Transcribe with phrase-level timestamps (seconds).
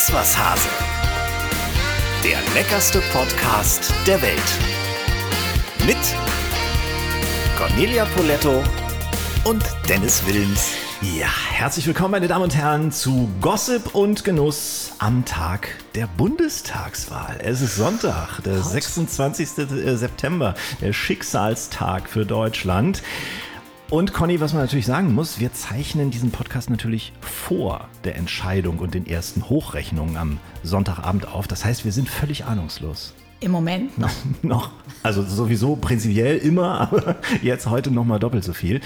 [0.00, 0.66] Iss was Hase.
[2.24, 4.40] Der leckerste Podcast der Welt.
[5.86, 5.98] Mit
[7.58, 8.64] Cornelia Poletto
[9.44, 10.70] und Dennis Wilms.
[11.02, 17.36] Ja, herzlich willkommen, meine Damen und Herren, zu Gossip und Genuss am Tag der Bundestagswahl.
[17.42, 19.50] Es ist Sonntag, der 26.
[19.50, 23.02] September, der Schicksalstag für Deutschland.
[23.90, 28.78] Und Conny, was man natürlich sagen muss, wir zeichnen diesen Podcast natürlich vor der Entscheidung
[28.78, 31.48] und den ersten Hochrechnungen am Sonntagabend auf.
[31.48, 33.14] Das heißt, wir sind völlig ahnungslos.
[33.42, 34.10] Im Moment noch.
[34.42, 34.70] noch.
[35.02, 38.80] Also sowieso prinzipiell immer, aber jetzt heute noch mal doppelt so viel.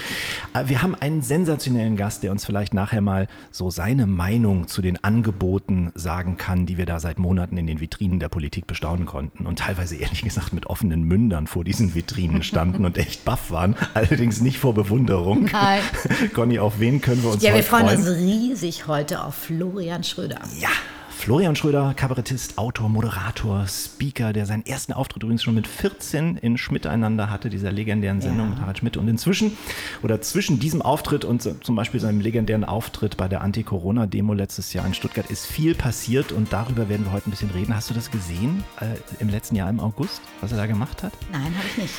[0.53, 4.81] Äh, wir haben einen sensationellen Gast, der uns vielleicht nachher mal so seine Meinung zu
[4.81, 9.05] den Angeboten sagen kann, die wir da seit Monaten in den Vitrinen der Politik bestaunen
[9.05, 13.51] konnten und teilweise ehrlich gesagt mit offenen Mündern vor diesen Vitrinen standen und echt baff
[13.51, 15.49] waren, allerdings nicht vor Bewunderung.
[15.51, 15.81] Nein.
[16.33, 17.99] Conny, auf wen können wir uns Ja, heute wir freuen freuen?
[17.99, 20.39] uns riesig heute auf Florian Schröder.
[20.59, 20.69] Ja,
[21.17, 26.57] Florian Schröder, Kabarettist, Autor, Moderator, Speaker, der seinen ersten Auftritt übrigens schon mit 14 in
[26.57, 28.51] Schmiteinander hatte, dieser legendären Sendung Ja.
[28.51, 28.97] mit Harald Schmidt.
[28.97, 29.57] Und inzwischen
[30.03, 34.85] oder zwischen diesem Auftritt und zum Beispiel seinem legendären Auftritt bei der Anti-Corona-Demo letztes Jahr
[34.85, 37.75] in Stuttgart ist viel passiert und darüber werden wir heute ein bisschen reden.
[37.75, 38.85] Hast du das gesehen äh,
[39.19, 41.13] im letzten Jahr im August, was er da gemacht hat?
[41.31, 41.93] Nein, habe ich nicht.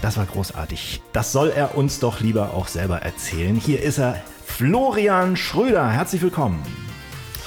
[0.00, 1.02] Das war großartig.
[1.12, 3.54] Das soll er uns doch lieber auch selber erzählen.
[3.54, 5.88] Hier ist er, Florian Schröder.
[5.88, 6.60] Herzlich willkommen.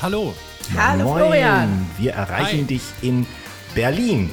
[0.01, 0.33] Hallo.
[0.77, 1.17] Hallo Moin.
[1.17, 1.87] Florian.
[1.97, 2.65] Wir erreichen Hi.
[2.65, 3.25] dich in
[3.73, 4.29] Berlin.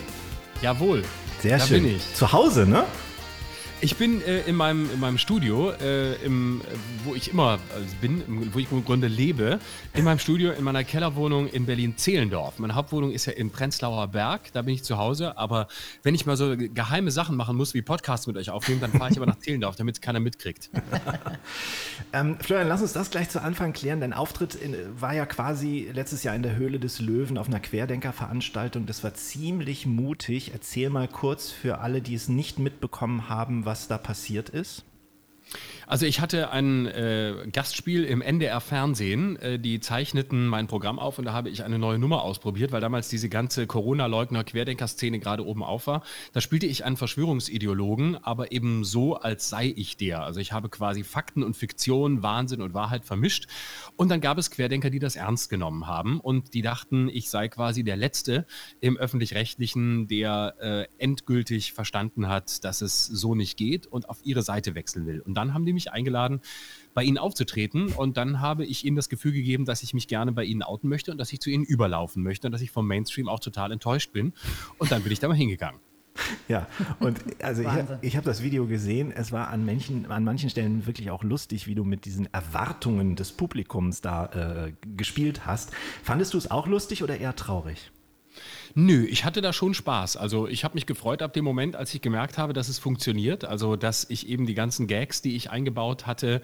[0.60, 1.02] Jawohl.
[1.40, 1.82] Sehr da schön.
[1.82, 2.14] bin ich.
[2.14, 2.84] Zu Hause, ne?
[3.84, 6.60] Ich bin äh, in, meinem, in meinem Studio, äh, im,
[7.02, 7.58] wo ich immer äh,
[8.00, 9.58] bin, wo ich im Grunde lebe,
[9.92, 12.60] in meinem Studio, in meiner Kellerwohnung in Berlin-Zehlendorf.
[12.60, 15.36] Meine Hauptwohnung ist ja in Prenzlauer Berg, da bin ich zu Hause.
[15.36, 15.66] Aber
[16.04, 19.10] wenn ich mal so geheime Sachen machen muss, wie Podcasts mit euch aufnehmen, dann fahre
[19.10, 20.70] ich aber nach Zehlendorf, damit es keiner mitkriegt.
[22.14, 24.00] Ähm, Florian, lass uns das gleich zu Anfang klären.
[24.00, 27.60] Dein Auftritt in, war ja quasi letztes Jahr in der Höhle des Löwen auf einer
[27.60, 28.84] Querdenker-Veranstaltung.
[28.84, 30.50] Das war ziemlich mutig.
[30.52, 34.84] Erzähl mal kurz für alle, die es nicht mitbekommen haben, was da passiert ist.
[35.86, 41.18] Also ich hatte ein äh, Gastspiel im NDR Fernsehen, äh, die zeichneten mein Programm auf
[41.18, 45.62] und da habe ich eine neue Nummer ausprobiert, weil damals diese ganze Corona-Leugner-Querdenker-Szene gerade oben
[45.62, 46.02] auf war.
[46.32, 50.22] Da spielte ich einen Verschwörungsideologen, aber eben so, als sei ich der.
[50.22, 53.46] Also ich habe quasi Fakten und Fiktion, Wahnsinn und Wahrheit vermischt.
[53.96, 57.48] Und dann gab es Querdenker, die das ernst genommen haben und die dachten, ich sei
[57.48, 58.46] quasi der Letzte
[58.80, 64.42] im öffentlich-rechtlichen, der äh, endgültig verstanden hat, dass es so nicht geht und auf ihre
[64.42, 65.20] Seite wechseln will.
[65.20, 66.40] Und dann haben die mich eingeladen,
[66.94, 67.92] bei ihnen aufzutreten.
[67.92, 70.88] Und dann habe ich ihnen das Gefühl gegeben, dass ich mich gerne bei ihnen outen
[70.88, 73.72] möchte und dass ich zu ihnen überlaufen möchte und dass ich vom Mainstream auch total
[73.72, 74.32] enttäuscht bin.
[74.78, 75.80] Und dann bin ich da mal hingegangen.
[76.48, 76.66] Ja,
[77.00, 77.62] und also
[78.02, 79.12] ich, ich habe das Video gesehen.
[79.12, 83.16] Es war an manchen, an manchen Stellen wirklich auch lustig, wie du mit diesen Erwartungen
[83.16, 85.72] des Publikums da äh, gespielt hast.
[86.02, 87.90] Fandest du es auch lustig oder eher traurig?
[88.74, 90.16] Nö, ich hatte da schon Spaß.
[90.16, 93.44] Also ich habe mich gefreut ab dem Moment, als ich gemerkt habe, dass es funktioniert.
[93.44, 96.40] Also dass ich eben die ganzen Gags, die ich eingebaut hatte,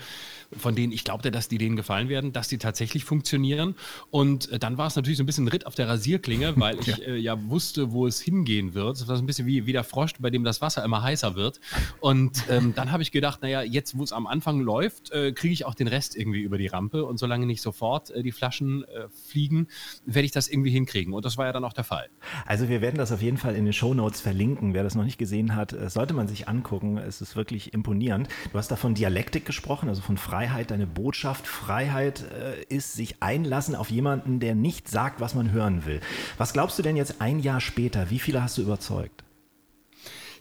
[0.56, 3.74] von denen ich glaubte, dass die denen gefallen werden, dass die tatsächlich funktionieren.
[4.10, 6.78] Und äh, dann war es natürlich so ein bisschen ein Ritt auf der Rasierklinge, weil
[6.80, 8.96] ich äh, ja wusste, wo es hingehen wird.
[8.96, 11.34] Es war so ein bisschen wie, wie der Frosch, bei dem das Wasser immer heißer
[11.34, 11.60] wird.
[12.00, 15.54] Und ähm, dann habe ich gedacht, naja, jetzt wo es am Anfang läuft, äh, kriege
[15.54, 17.06] ich auch den Rest irgendwie über die Rampe.
[17.06, 19.68] Und solange nicht sofort äh, die Flaschen äh, fliegen,
[20.04, 21.14] werde ich das irgendwie hinkriegen.
[21.14, 22.08] Und das war ja dann auch der Fall.
[22.46, 24.74] Also wir werden das auf jeden Fall in den Shownotes verlinken.
[24.74, 26.98] Wer das noch nicht gesehen hat, äh, sollte man sich angucken.
[26.98, 28.28] Es ist wirklich imponierend.
[28.52, 30.70] Du hast da von Dialektik gesprochen, also von Freiheit.
[30.70, 35.86] Deine Botschaft, Freiheit äh, ist sich einlassen auf jemanden, der nicht sagt, was man hören
[35.86, 36.00] will.
[36.36, 38.10] Was glaubst du denn jetzt ein Jahr später?
[38.10, 39.24] Wie viele hast du überzeugt?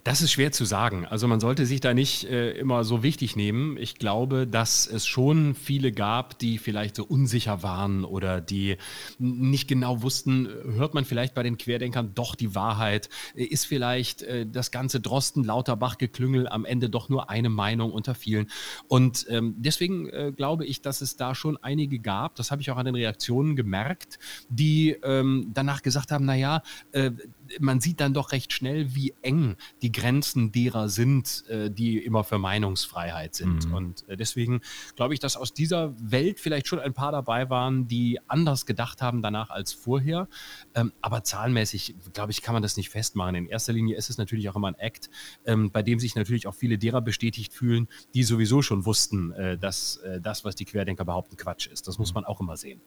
[0.08, 1.06] Das ist schwer zu sagen.
[1.06, 3.76] Also man sollte sich da nicht äh, immer so wichtig nehmen.
[3.76, 8.78] Ich glaube, dass es schon viele gab, die vielleicht so unsicher waren oder die
[9.20, 13.10] nicht genau wussten, hört man vielleicht bei den Querdenkern doch die Wahrheit?
[13.36, 18.50] Ist vielleicht äh, das ganze Drosten-Lauterbach-Geklüngel am Ende doch nur eine Meinung unter vielen?
[18.88, 22.72] Und ähm, deswegen äh, glaube ich, dass es da schon einige gab, das habe ich
[22.72, 27.12] auch an den Reaktionen gemerkt, die ähm, danach gesagt haben, naja, äh,
[27.60, 32.24] man sieht dann doch recht schnell, wie eng die Grenzen derer sind, äh, die immer
[32.24, 33.72] für Meinungsfreiheit sind.
[33.72, 34.62] Und äh, deswegen
[34.96, 39.02] glaube ich, dass aus dieser Welt vielleicht schon ein paar dabei waren, die anders gedacht
[39.02, 40.28] haben danach als vorher.
[40.76, 43.36] Ähm, aber zahlenmäßig, glaube ich, kann man das nicht festmachen.
[43.36, 45.10] In erster Linie ist es natürlich auch immer ein Act,
[45.46, 49.58] ähm, bei dem sich natürlich auch viele derer bestätigt fühlen, die sowieso schon wussten, äh,
[49.58, 51.88] dass das, was die Querdenker behaupten, Quatsch ist.
[51.88, 52.82] Das muss man auch immer sehen.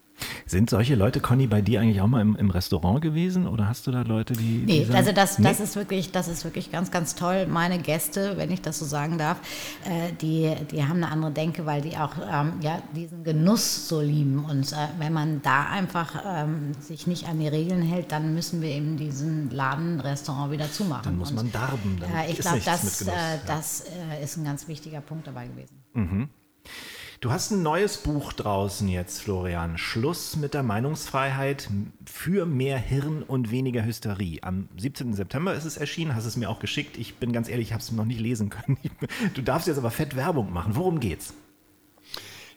[0.47, 3.47] Sind solche Leute, Conny, bei dir eigentlich auch mal im, im Restaurant gewesen?
[3.47, 5.49] Oder hast du da Leute, die Die, Nee, dieser- also das, Nee?
[5.49, 7.47] das ist wirklich, das ist wirklich ganz, ganz toll.
[7.47, 9.39] Meine Gäste, wenn ich das so sagen darf,
[9.85, 14.01] äh, die, die haben eine andere Denke, weil die auch ähm, ja, diesen Genuss so
[14.01, 14.45] lieben.
[14.45, 18.61] Und äh, wenn man da einfach ähm, sich nicht an die Regeln hält, dann müssen
[18.63, 21.05] wir eben diesen Laden, Restaurant wieder zumachen.
[21.05, 21.99] Dann muss man darben.
[22.01, 23.13] Dann äh, ich glaube, mit das, äh,
[23.47, 26.29] das äh, ist ein ganz wichtiger Punkt dabei gewesen.
[27.21, 29.77] Du hast ein neues Buch draußen jetzt, Florian.
[29.77, 31.69] Schluss mit der Meinungsfreiheit
[32.07, 34.39] für mehr Hirn und weniger Hysterie.
[34.41, 35.13] Am 17.
[35.13, 36.97] September ist es erschienen, hast es mir auch geschickt.
[36.97, 38.79] Ich bin ganz ehrlich, ich habe es noch nicht lesen können.
[39.35, 40.77] Du darfst jetzt aber fett Werbung machen.
[40.77, 41.35] Worum geht's?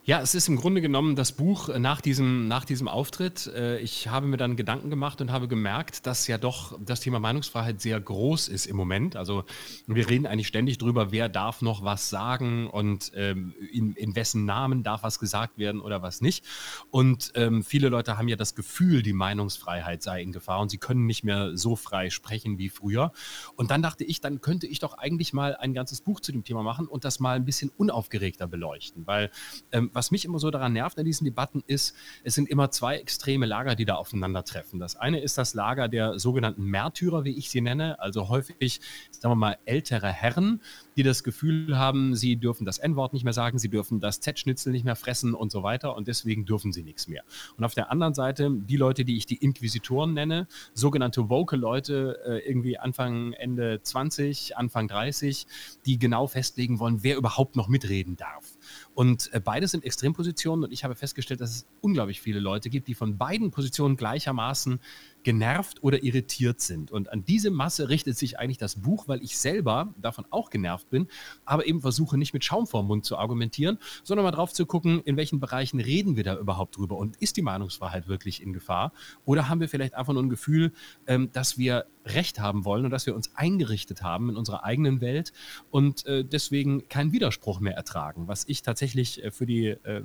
[0.05, 3.47] Ja, es ist im Grunde genommen das Buch äh, nach diesem, nach diesem Auftritt.
[3.47, 7.21] Äh, Ich habe mir dann Gedanken gemacht und habe gemerkt, dass ja doch das Thema
[7.21, 9.15] Meinungsfreiheit sehr groß ist im Moment.
[9.15, 9.45] Also
[9.88, 14.44] wir reden eigentlich ständig drüber, wer darf noch was sagen und ähm, in, in wessen
[14.44, 16.44] Namen darf was gesagt werden oder was nicht.
[16.91, 20.79] Und ähm, viele Leute haben ja das Gefühl, die Meinungsfreiheit sei in Gefahr und sie
[20.79, 23.13] können nicht mehr so frei sprechen wie früher.
[23.55, 26.44] Und dann dachte ich, dann könnte ich doch eigentlich mal ein ganzes Buch zu dem
[26.44, 29.31] Thema machen und das mal ein bisschen unaufgeregter beleuchten, weil
[29.71, 32.97] ähm, was mich immer so daran nervt an diesen Debatten ist, es sind immer zwei
[32.97, 34.79] extreme Lager, die da aufeinandertreffen.
[34.79, 38.81] Das eine ist das Lager der sogenannten Märtyrer, wie ich sie nenne, also häufig,
[39.11, 40.61] sagen wir mal, ältere Herren,
[40.95, 44.71] die das Gefühl haben, sie dürfen das N-Wort nicht mehr sagen, sie dürfen das Z-Schnitzel
[44.71, 47.23] nicht mehr fressen und so weiter und deswegen dürfen sie nichts mehr.
[47.57, 52.19] Und auf der anderen Seite die Leute, die ich die Inquisitoren nenne, sogenannte woke Leute,
[52.25, 55.47] äh, irgendwie Anfang, Ende 20, Anfang 30,
[55.85, 58.52] die genau festlegen wollen, wer überhaupt noch mitreden darf.
[58.93, 62.87] Und äh, beide sind Extrempositionen und ich habe festgestellt, dass es unglaublich viele Leute gibt,
[62.87, 64.79] die von beiden Positionen gleichermaßen
[65.23, 66.91] genervt oder irritiert sind.
[66.91, 70.89] Und an diese Masse richtet sich eigentlich das Buch, weil ich selber davon auch genervt
[70.89, 71.07] bin,
[71.45, 75.01] aber eben versuche nicht mit Schaum vorm Mund zu argumentieren, sondern mal drauf zu gucken,
[75.03, 78.91] in welchen Bereichen reden wir da überhaupt drüber und ist die Meinungsfreiheit wirklich in Gefahr
[79.25, 80.73] oder haben wir vielleicht einfach nur ein Gefühl,
[81.07, 84.99] ähm, dass wir Recht haben wollen und dass wir uns eingerichtet haben in unserer eigenen
[84.99, 85.31] Welt
[85.71, 90.03] und äh, deswegen keinen Widerspruch mehr ertragen, was ich tatsächlich äh, für die äh,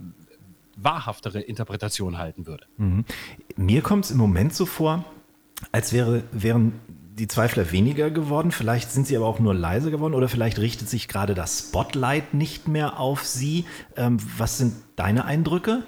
[0.80, 2.66] wahrhaftere Interpretation halten würde.
[3.56, 5.04] Mir kommt es im Moment so vor,
[5.72, 6.72] als wäre, wären
[7.18, 8.52] die Zweifler weniger geworden.
[8.52, 12.32] Vielleicht sind sie aber auch nur leise geworden oder vielleicht richtet sich gerade das Spotlight
[12.32, 13.64] nicht mehr auf sie.
[13.96, 15.82] Ähm, was sind deine Eindrücke?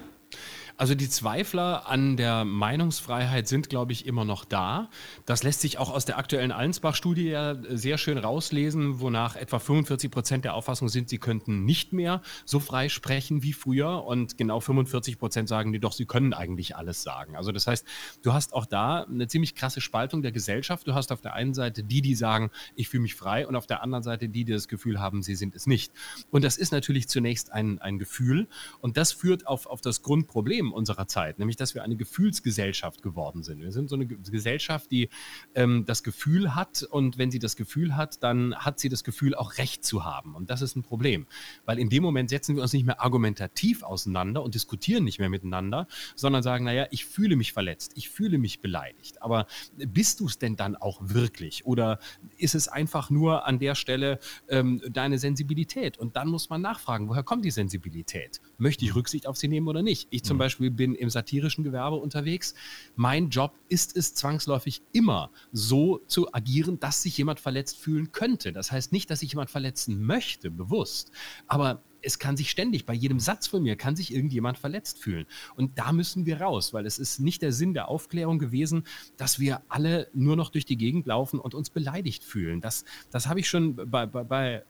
[0.81, 4.89] Also die Zweifler an der Meinungsfreiheit sind, glaube ich, immer noch da.
[5.27, 10.09] Das lässt sich auch aus der aktuellen Allensbach-Studie ja sehr schön rauslesen, wonach etwa 45
[10.09, 14.05] Prozent der Auffassung sind, sie könnten nicht mehr so frei sprechen wie früher.
[14.05, 17.35] Und genau 45 Prozent sagen, die doch, sie können eigentlich alles sagen.
[17.35, 17.85] Also das heißt,
[18.23, 20.87] du hast auch da eine ziemlich krasse Spaltung der Gesellschaft.
[20.87, 23.67] Du hast auf der einen Seite die, die sagen, ich fühle mich frei, und auf
[23.67, 25.93] der anderen Seite die, die das Gefühl haben, sie sind es nicht.
[26.31, 28.47] Und das ist natürlich zunächst ein, ein Gefühl.
[28.79, 33.43] Und das führt auf, auf das Grundproblem unserer Zeit, nämlich dass wir eine Gefühlsgesellschaft geworden
[33.43, 33.61] sind.
[33.61, 35.09] Wir sind so eine Ge- Gesellschaft, die
[35.55, 39.35] ähm, das Gefühl hat und wenn sie das Gefühl hat, dann hat sie das Gefühl,
[39.35, 40.35] auch Recht zu haben.
[40.35, 41.27] Und das ist ein Problem,
[41.65, 45.29] weil in dem Moment setzen wir uns nicht mehr argumentativ auseinander und diskutieren nicht mehr
[45.29, 49.21] miteinander, sondern sagen, naja, ich fühle mich verletzt, ich fühle mich beleidigt.
[49.21, 49.47] Aber
[49.77, 51.65] bist du es denn dann auch wirklich?
[51.65, 51.99] Oder
[52.37, 55.97] ist es einfach nur an der Stelle ähm, deine Sensibilität?
[55.97, 58.41] Und dann muss man nachfragen, woher kommt die Sensibilität?
[58.57, 60.07] Möchte ich Rücksicht auf sie nehmen oder nicht?
[60.11, 62.53] Ich zum Beispiel bin im satirischen Gewerbe unterwegs.
[62.95, 68.51] Mein Job ist es zwangsläufig immer so zu agieren, dass sich jemand verletzt fühlen könnte.
[68.53, 71.11] Das heißt nicht, dass ich jemand verletzen möchte, bewusst.
[71.47, 75.25] Aber es kann sich ständig, bei jedem Satz von mir, kann sich irgendjemand verletzt fühlen.
[75.55, 78.83] Und da müssen wir raus, weil es ist nicht der Sinn der Aufklärung gewesen,
[79.17, 82.61] dass wir alle nur noch durch die Gegend laufen und uns beleidigt fühlen.
[82.61, 84.63] Das, das habe ich schon bei, bei,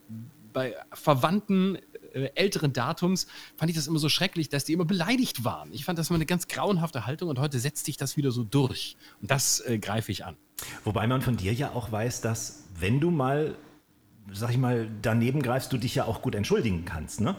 [0.53, 1.77] bei, Verwandten
[2.13, 3.27] älteren Datums,
[3.58, 5.72] fand ich das immer so schrecklich, dass die immer beleidigt waren.
[5.74, 8.44] Ich fand das immer eine ganz grauenhafte Haltung und heute setzt sich das wieder so
[8.44, 8.96] durch.
[9.22, 10.36] Und das äh, greife ich an.
[10.84, 13.56] Wobei man von dir ja auch weiß, dass wenn du mal,
[14.32, 17.36] sag ich mal, daneben greifst, du dich ja auch gut entschuldigen kannst, ne?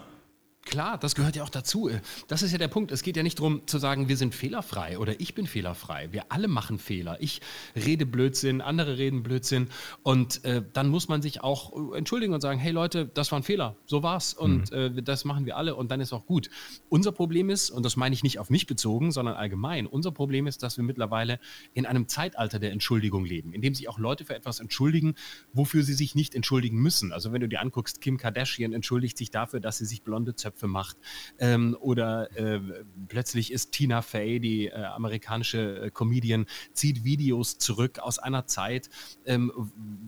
[0.65, 1.89] Klar, das gehört ja auch dazu.
[2.27, 2.91] Das ist ja der Punkt.
[2.91, 6.07] Es geht ja nicht darum zu sagen, wir sind fehlerfrei oder ich bin fehlerfrei.
[6.11, 7.17] Wir alle machen Fehler.
[7.19, 7.41] Ich
[7.75, 9.67] rede Blödsinn, andere reden Blödsinn.
[10.03, 13.39] Und äh, dann muss man sich auch äh, entschuldigen und sagen, hey Leute, das war
[13.39, 13.75] ein Fehler.
[13.85, 14.33] So war's.
[14.33, 16.49] Und äh, das machen wir alle und dann ist auch gut.
[16.87, 20.47] Unser Problem ist, und das meine ich nicht auf mich bezogen, sondern allgemein, unser Problem
[20.47, 21.39] ist, dass wir mittlerweile
[21.73, 25.15] in einem Zeitalter der Entschuldigung leben, in dem sich auch Leute für etwas entschuldigen,
[25.51, 27.11] wofür sie sich nicht entschuldigen müssen.
[27.11, 30.52] Also wenn du dir anguckst, Kim Kardashian entschuldigt sich dafür, dass sie sich blonde Zöpfe
[30.67, 30.97] macht.
[31.39, 32.59] Ähm, oder äh,
[33.07, 38.89] plötzlich ist Tina Fey, die äh, amerikanische äh, Comedian, zieht Videos zurück aus einer Zeit,
[39.25, 39.51] ähm,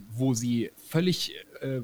[0.10, 1.82] wo sie völlig äh,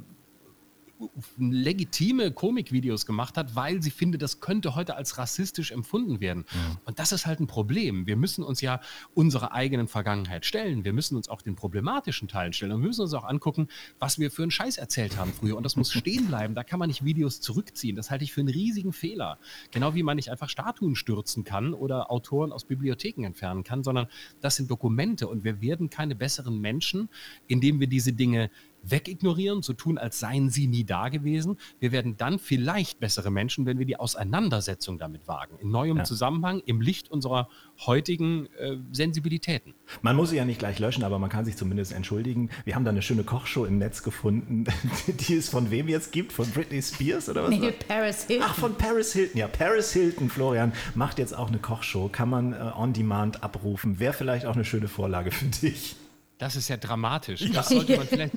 [1.37, 6.45] legitime Komikvideos gemacht hat, weil sie findet, das könnte heute als rassistisch empfunden werden.
[6.53, 6.77] Ja.
[6.85, 8.05] Und das ist halt ein Problem.
[8.07, 8.81] Wir müssen uns ja
[9.13, 10.83] unserer eigenen Vergangenheit stellen.
[10.83, 12.71] Wir müssen uns auch den problematischen Teilen stellen.
[12.71, 13.67] Und wir müssen uns auch angucken,
[13.99, 15.57] was wir für einen Scheiß erzählt haben früher.
[15.57, 16.55] Und das muss stehen bleiben.
[16.55, 17.95] Da kann man nicht Videos zurückziehen.
[17.95, 19.37] Das halte ich für einen riesigen Fehler.
[19.71, 24.07] Genau wie man nicht einfach Statuen stürzen kann oder Autoren aus Bibliotheken entfernen kann, sondern
[24.39, 25.27] das sind Dokumente.
[25.27, 27.09] Und wir werden keine besseren Menschen,
[27.47, 28.49] indem wir diese Dinge
[28.83, 31.57] wegignorieren, so tun, als seien sie nie da gewesen.
[31.79, 36.03] Wir werden dann vielleicht bessere Menschen, wenn wir die Auseinandersetzung damit wagen, in neuem ja.
[36.03, 37.49] Zusammenhang, im Licht unserer
[37.85, 39.73] heutigen äh, Sensibilitäten.
[40.01, 42.49] Man muss sie ja nicht gleich löschen, aber man kann sich zumindest entschuldigen.
[42.65, 44.65] Wir haben da eine schöne Kochshow im Netz gefunden,
[45.07, 46.33] die es von wem jetzt gibt?
[46.33, 47.49] Von Britney Spears oder was?
[47.49, 48.45] Nee, Paris Hilton.
[48.47, 49.39] Ach, von Paris Hilton.
[49.39, 52.09] Ja, Paris Hilton, Florian, macht jetzt auch eine Kochshow.
[52.11, 53.99] Kann man äh, on demand abrufen.
[53.99, 55.95] Wäre vielleicht auch eine schöne Vorlage für dich.
[56.41, 57.45] Das ist ja dramatisch.
[57.53, 58.33] Das sollte man vielleicht,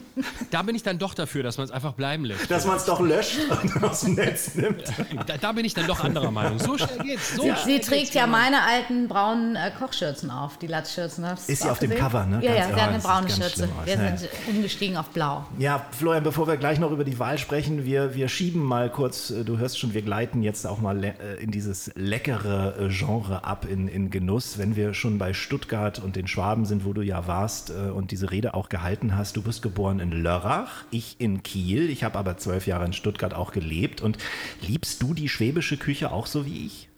[0.50, 2.50] da bin ich dann doch dafür, dass man es einfach bleiben lässt.
[2.50, 4.84] Dass man es doch löscht und aus dem Netz nimmt.
[5.26, 6.58] Da, da, bin ich dann doch anderer Meinung.
[6.58, 7.36] So schnell geht's.
[7.36, 7.56] So ja.
[7.56, 11.24] Sie trägt ja meine alten braunen äh, Kochschürzen auf, die Latzschürzen.
[11.24, 11.96] Ist sie auf gesehen?
[11.96, 12.44] dem Cover, ne?
[12.44, 13.68] Ja, ja, sie hat eine braune Schürze.
[13.84, 14.16] Wir ja.
[14.16, 15.46] sind umgestiegen auf blau.
[15.58, 19.30] Ja, Florian, bevor wir gleich noch über die Wahl sprechen, wir, wir schieben mal kurz,
[19.30, 23.44] äh, du hörst schon, wir gleiten jetzt auch mal äh, in dieses leckere äh, Genre
[23.44, 24.58] ab, in, in Genuss.
[24.58, 28.30] Wenn wir schon bei Stuttgart und den Schwaben sind, wo du ja warst und diese
[28.30, 29.36] Rede auch gehalten hast.
[29.36, 31.90] Du bist geboren in Lörrach, ich in Kiel.
[31.90, 34.00] Ich habe aber zwölf Jahre in Stuttgart auch gelebt.
[34.00, 34.18] Und
[34.60, 36.88] liebst du die schwäbische Küche auch so wie ich?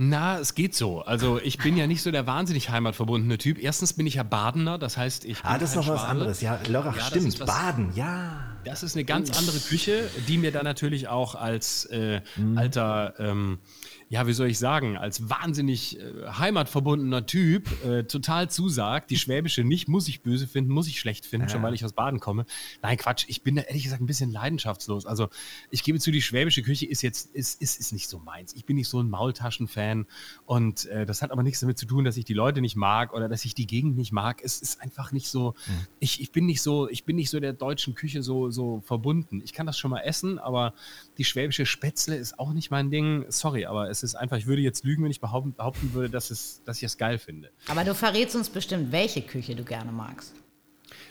[0.00, 1.02] Na, es geht so.
[1.02, 3.58] Also ich bin ja nicht so der wahnsinnig heimatverbundene Typ.
[3.58, 5.98] Erstens bin ich ja Badener, das heißt, ich bin Ah, das ist noch Schwabe.
[5.98, 6.40] was anderes.
[6.40, 7.40] Ja, Lörrach ja, stimmt.
[7.40, 8.44] Was, Baden, ja.
[8.64, 12.56] Das ist eine ganz andere Küche, die mir dann natürlich auch als äh, mhm.
[12.56, 13.58] alter ähm,
[14.10, 19.10] ja, wie soll ich sagen, als wahnsinnig äh, heimatverbundener Typ äh, total zusagt.
[19.10, 21.52] Die Schwäbische nicht, muss ich böse finden, muss ich schlecht finden, ja.
[21.52, 22.46] schon weil ich aus Baden komme.
[22.80, 25.04] Nein, Quatsch, ich bin da ehrlich gesagt ein bisschen leidenschaftslos.
[25.04, 25.28] Also
[25.70, 28.54] ich gebe zu, die Schwäbische Küche ist jetzt, ist, ist, ist nicht so meins.
[28.54, 30.06] Ich bin nicht so ein Maultaschen-Fan
[30.46, 33.12] und äh, das hat aber nichts damit zu tun, dass ich die Leute nicht mag
[33.12, 34.40] oder dass ich die Gegend nicht mag.
[34.42, 35.86] Es ist einfach nicht so, mhm.
[36.00, 39.42] ich, ich bin nicht so, ich bin nicht so der deutschen Küche so, so verbunden.
[39.44, 40.72] Ich kann das schon mal essen, aber
[41.18, 43.26] die schwäbische Spätzle ist auch nicht mein Ding.
[43.28, 46.10] Sorry, aber es es ist einfach, ich würde jetzt lügen, wenn ich behaupten, behaupten würde,
[46.10, 47.50] dass, es, dass ich es geil finde.
[47.68, 50.34] Aber du verrätst uns bestimmt, welche Küche du gerne magst.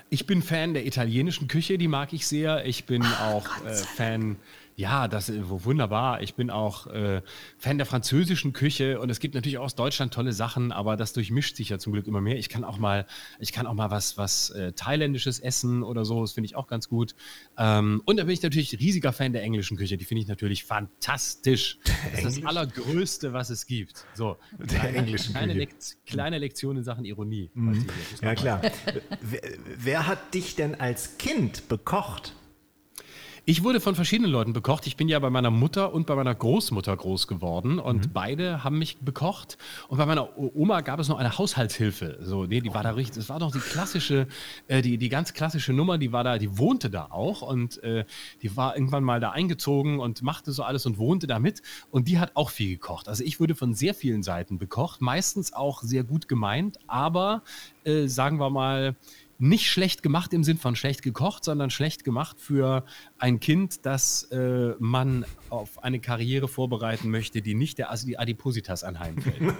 [0.10, 2.66] Ich bin Fan der italienischen Küche, die mag ich sehr.
[2.66, 4.38] Ich bin Ach, auch äh, Fan
[4.78, 6.22] ja, das ist wunderbar.
[6.22, 7.24] Ich bin auch äh,
[7.58, 11.14] Fan der französischen Küche und es gibt natürlich auch aus Deutschland tolle Sachen, aber das
[11.14, 12.38] durchmischt sich ja zum Glück immer mehr.
[12.38, 13.08] Ich kann auch mal,
[13.40, 16.22] ich kann auch mal was, was äh, thailändisches essen oder so.
[16.22, 17.16] Das finde ich auch ganz gut.
[17.58, 19.98] Ähm, und da bin ich natürlich riesiger Fan der englischen Küche.
[19.98, 21.80] Die finde ich natürlich fantastisch.
[22.12, 24.06] Das ist das allergrößte, was es gibt.
[24.14, 27.50] So, der kleine, englischen kleine, Lekt, kleine Lektion in Sachen Ironie.
[27.56, 27.88] Mhm.
[28.22, 28.62] Ja klar.
[29.22, 29.42] wer,
[29.76, 32.36] wer hat dich denn als Kind bekocht?
[33.50, 34.88] Ich wurde von verschiedenen Leuten bekocht.
[34.88, 38.12] Ich bin ja bei meiner Mutter und bei meiner Großmutter groß geworden und mhm.
[38.12, 39.58] beide haben mich bekocht.
[39.88, 42.20] Und bei meiner Oma gab es noch eine Haushaltshilfe.
[42.24, 43.16] So, nee, die war da richtig.
[43.16, 44.28] Das war doch die klassische,
[44.68, 45.98] äh, die, die ganz klassische Nummer.
[45.98, 48.04] Die war da, die wohnte da auch und äh,
[48.42, 51.62] die war irgendwann mal da eingezogen und machte so alles und wohnte da mit.
[51.90, 53.08] Und die hat auch viel gekocht.
[53.08, 57.44] Also ich wurde von sehr vielen Seiten bekocht, meistens auch sehr gut gemeint, aber
[57.86, 58.98] äh, sagen wir mal
[59.40, 62.84] nicht schlecht gemacht im Sinn von schlecht gekocht, sondern schlecht gemacht für
[63.18, 69.54] ein Kind, das äh, man auf eine Karriere vorbereiten möchte, die nicht der Adipositas anheimfällt.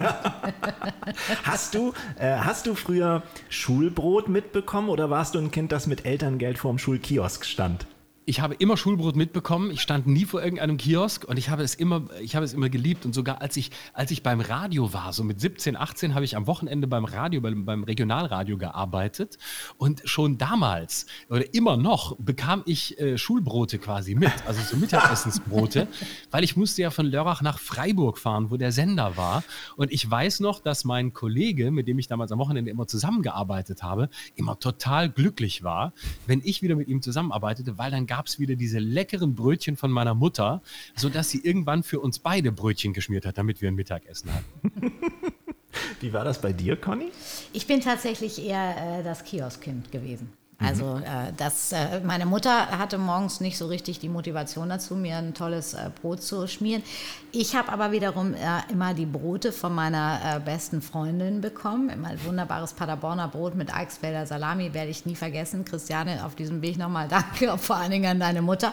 [1.44, 6.04] hast, du, äh, hast du früher Schulbrot mitbekommen oder warst du ein Kind, das mit
[6.04, 7.86] Elterngeld vorm Schulkiosk stand?
[8.28, 9.70] Ich habe immer Schulbrot mitbekommen.
[9.70, 12.68] Ich stand nie vor irgendeinem Kiosk und ich habe es immer, ich habe es immer
[12.68, 13.06] geliebt.
[13.06, 16.36] Und sogar als ich, als ich beim Radio war, so mit 17, 18, habe ich
[16.36, 19.38] am Wochenende beim Radio, beim, beim Regionalradio gearbeitet.
[19.78, 25.88] Und schon damals oder immer noch bekam ich äh, Schulbrote quasi mit, also so Mittagessensbrote,
[26.30, 29.42] weil ich musste ja von Lörrach nach Freiburg fahren, wo der Sender war.
[29.76, 33.82] Und ich weiß noch, dass mein Kollege, mit dem ich damals am Wochenende immer zusammengearbeitet
[33.82, 35.94] habe, immer total glücklich war,
[36.26, 39.76] wenn ich wieder mit ihm zusammenarbeitete, weil dann gab gab es wieder diese leckeren Brötchen
[39.76, 40.60] von meiner Mutter,
[40.96, 44.92] sodass sie irgendwann für uns beide Brötchen geschmiert hat, damit wir ein Mittagessen hatten.
[46.00, 47.12] Wie war das bei dir, Conny?
[47.52, 50.32] Ich bin tatsächlich eher äh, das Kioskkind gewesen.
[50.60, 51.02] Also mhm.
[51.04, 55.32] äh, das, äh, meine Mutter hatte morgens nicht so richtig die Motivation dazu, mir ein
[55.32, 56.82] tolles äh, Brot zu schmieren.
[57.30, 58.38] Ich habe aber wiederum äh,
[58.72, 61.90] immer die Brote von meiner äh, besten Freundin bekommen.
[61.90, 65.64] Immer ein wunderbares Paderborner Brot mit Eichsfelder Salami werde ich nie vergessen.
[65.64, 68.72] Christiane, auf diesem Weg nochmal danke, vor allen Dingen an deine Mutter.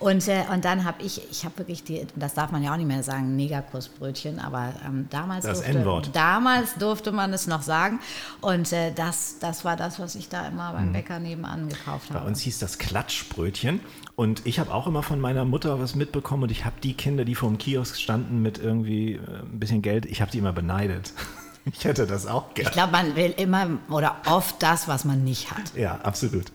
[0.00, 2.76] Und, äh, und dann habe ich, ich habe wirklich die, das darf man ja auch
[2.76, 8.00] nicht mehr sagen, Negerkussbrötchen, aber ähm, damals, Das durfte, damals durfte man es noch sagen.
[8.42, 12.14] Und das, das war das, was ich da immer beim Bäcker nebenan gekauft Mhm.
[12.14, 12.28] Bei habe.
[12.28, 13.80] uns hieß das Klatschbrötchen.
[14.16, 16.42] Und ich habe auch immer von meiner Mutter was mitbekommen.
[16.44, 19.82] Und ich habe die Kinder, die vor dem Kiosk standen mit irgendwie äh, ein bisschen
[19.82, 21.12] Geld, ich habe die immer beneidet.
[21.64, 22.70] Ich hätte das auch Ich gerne.
[22.72, 25.76] glaube, man will immer oder oft das, was man nicht hat.
[25.76, 26.46] Ja, absolut.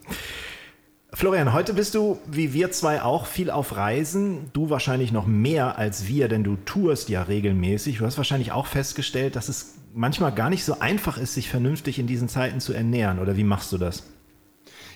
[1.14, 4.50] Florian, heute bist du, wie wir zwei auch, viel auf Reisen.
[4.52, 8.00] Du wahrscheinlich noch mehr als wir, denn du tourst ja regelmäßig.
[8.00, 12.00] Du hast wahrscheinlich auch festgestellt, dass es manchmal gar nicht so einfach ist, sich vernünftig
[12.00, 13.20] in diesen Zeiten zu ernähren.
[13.20, 14.04] Oder wie machst du das?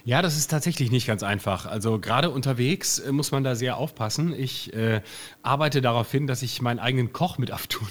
[0.04, 1.66] Ja, das ist tatsächlich nicht ganz einfach.
[1.66, 4.34] Also gerade unterwegs äh, muss man da sehr aufpassen.
[4.38, 5.02] Ich äh,
[5.44, 7.88] arbeite darauf hin, dass ich meinen eigenen Koch mit auftue.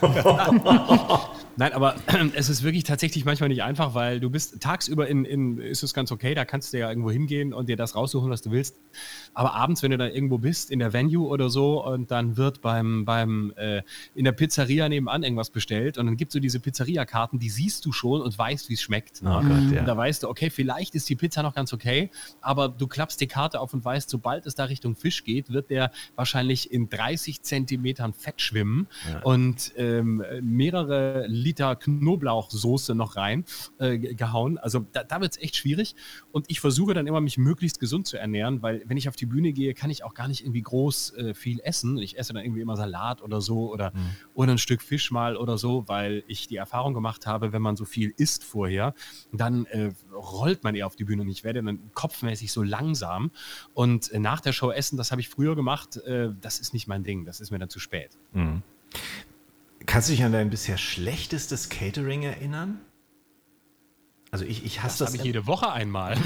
[1.56, 1.96] Nein, aber
[2.34, 5.92] es ist wirklich tatsächlich manchmal nicht einfach, weil du bist tagsüber in, in ist es
[5.92, 8.76] ganz okay, da kannst du ja irgendwo hingehen und dir das raussuchen, was du willst.
[9.34, 12.60] Aber abends, wenn du da irgendwo bist, in der Venue oder so, und dann wird
[12.60, 13.82] beim, beim äh,
[14.14, 17.84] in der Pizzeria nebenan irgendwas bestellt und dann gibt es so diese Pizzeria-Karten, die siehst
[17.86, 19.20] du schon und weißt, wie es schmeckt.
[19.24, 19.80] Oh Gott, ja.
[19.80, 22.10] Und da weißt du, okay, vielleicht ist die Pizza noch ganz okay,
[22.40, 25.70] aber du klappst die Karte auf und weißt, sobald es da Richtung Fisch geht, wird
[25.70, 28.88] der wahrscheinlich in 30 Zentimetern Fett schwimmen
[29.22, 33.44] und ähm, mehrere Liter Knoblauchsoße noch rein
[33.78, 34.58] äh, ge- gehauen.
[34.58, 35.94] Also da, da wird es echt schwierig.
[36.32, 39.26] Und ich versuche dann immer, mich möglichst gesund zu ernähren, weil wenn ich auf die
[39.26, 41.98] Bühne gehe, kann ich auch gar nicht irgendwie groß äh, viel essen.
[41.98, 43.92] Ich esse dann irgendwie immer Salat oder so oder,
[44.34, 47.76] oder ein Stück Fisch mal oder so, weil ich die Erfahrung gemacht habe, wenn man
[47.76, 48.94] so viel isst vorher,
[49.32, 53.30] dann äh, rollt man eher auf die Bühne und ich werde dann kopfmäßig so langsam.
[53.74, 56.88] Und äh, nach der Show essen, das habe ich früher gemacht, äh, das ist nicht
[56.88, 58.18] mein Ding, das ist mir dann zu spät.
[59.86, 62.80] Kannst du dich an dein bisher schlechtestes Catering erinnern?
[64.32, 66.16] Also ich, ich hasse Das das, habe ich jede Woche einmal.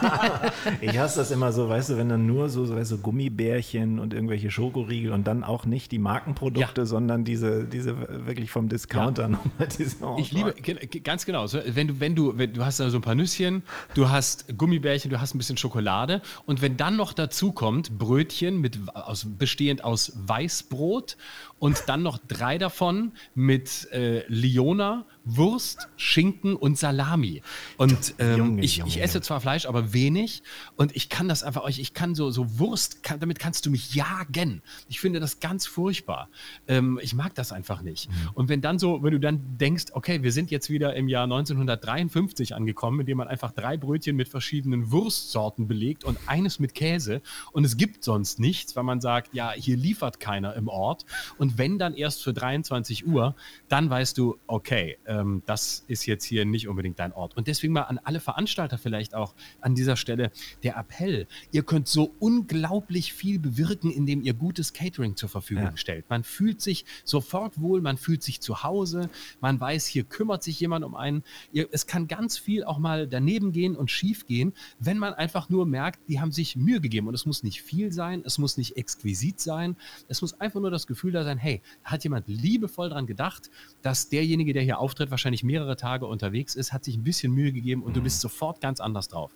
[0.80, 3.98] ich hasse das immer so, weißt du, wenn dann nur so, so, weißt du, Gummibärchen
[3.98, 6.86] und irgendwelche Schokoriegel und dann auch nicht die Markenprodukte, Ja.
[6.86, 11.46] sondern diese, diese wirklich vom Discounter nochmal diese Ich liebe, ge- ge- ganz genau.
[11.46, 13.62] So, wenn du, wenn du, wenn du hast da so ein paar Nüsschen,
[13.94, 18.60] du hast Gummibärchen, du hast ein bisschen Schokolade und wenn dann noch dazu kommt Brötchen
[18.60, 21.16] mit, aus, bestehend aus Weißbrot
[21.58, 27.42] und dann noch drei davon mit äh, Liona, Wurst, Schinken und Salami.
[27.76, 30.42] Und ähm, Junge, ich, Junge, ich esse zwar Fleisch, aber wenig
[30.76, 33.70] und ich kann das einfach euch, ich kann so, so Wurst, kann, damit kannst du
[33.70, 34.62] mich jagen.
[34.88, 36.28] Ich finde das ganz furchtbar.
[36.68, 38.08] Ähm, ich mag das einfach nicht.
[38.08, 38.14] Mhm.
[38.34, 41.24] Und wenn dann so, wenn du dann denkst, okay, wir sind jetzt wieder im Jahr
[41.24, 46.74] 1953 angekommen, in dem man einfach drei Brötchen mit verschiedenen Wurstsorten belegt und eines mit
[46.74, 47.20] Käse
[47.52, 51.04] und es gibt sonst nichts, weil man sagt, ja, hier liefert keiner im Ort
[51.38, 53.34] und wenn dann erst für 23 Uhr,
[53.68, 57.36] dann weißt du, okay, ähm, das ist jetzt hier nicht unbedingt dein Ort.
[57.36, 60.30] Und deswegen mal an alle Veranstalter vielleicht auch an dieser Stelle
[60.62, 65.76] der Appell, ihr könnt so unglaublich viel bewirken, indem ihr gutes Catering zur Verfügung Ja.
[65.76, 66.08] stellt.
[66.10, 69.08] Man fühlt sich sofort wohl, man fühlt sich zu Hause,
[69.40, 71.22] man weiß, hier kümmert sich jemand um einen.
[71.52, 75.48] Ihr, es kann ganz viel auch mal daneben gehen und schief gehen, wenn man einfach
[75.48, 77.08] nur merkt, die haben sich Mühe gegeben.
[77.08, 79.76] Und es muss nicht viel sein, es muss nicht exquisit sein,
[80.08, 83.50] es muss einfach nur das Gefühl da sein, hey, da hat jemand liebevoll dran gedacht,
[83.82, 87.52] dass derjenige, der hier auftritt, wahrscheinlich mehrere Tage unterwegs ist, hat sich ein bisschen Mühe
[87.52, 89.32] gegeben und du bist sofort ganz anders drauf.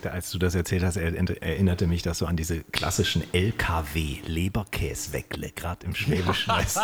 [0.00, 4.16] Da, als du das erzählt hast, er- erinnerte mich das so an diese klassischen LKW,
[4.26, 6.48] Leberkäsweckle, gerade im Schwäbischen.
[6.50, 6.76] weißt?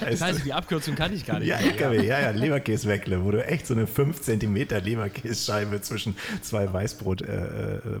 [0.00, 1.48] Das heißt, die Abkürzung kann ich gar nicht.
[1.48, 4.54] Ja, LKW, ja, ja, Leberkäsweckle, wo du echt so eine 5 cm
[4.84, 8.00] Leberkässcheibe zwischen zwei Weißbrot, äh, äh,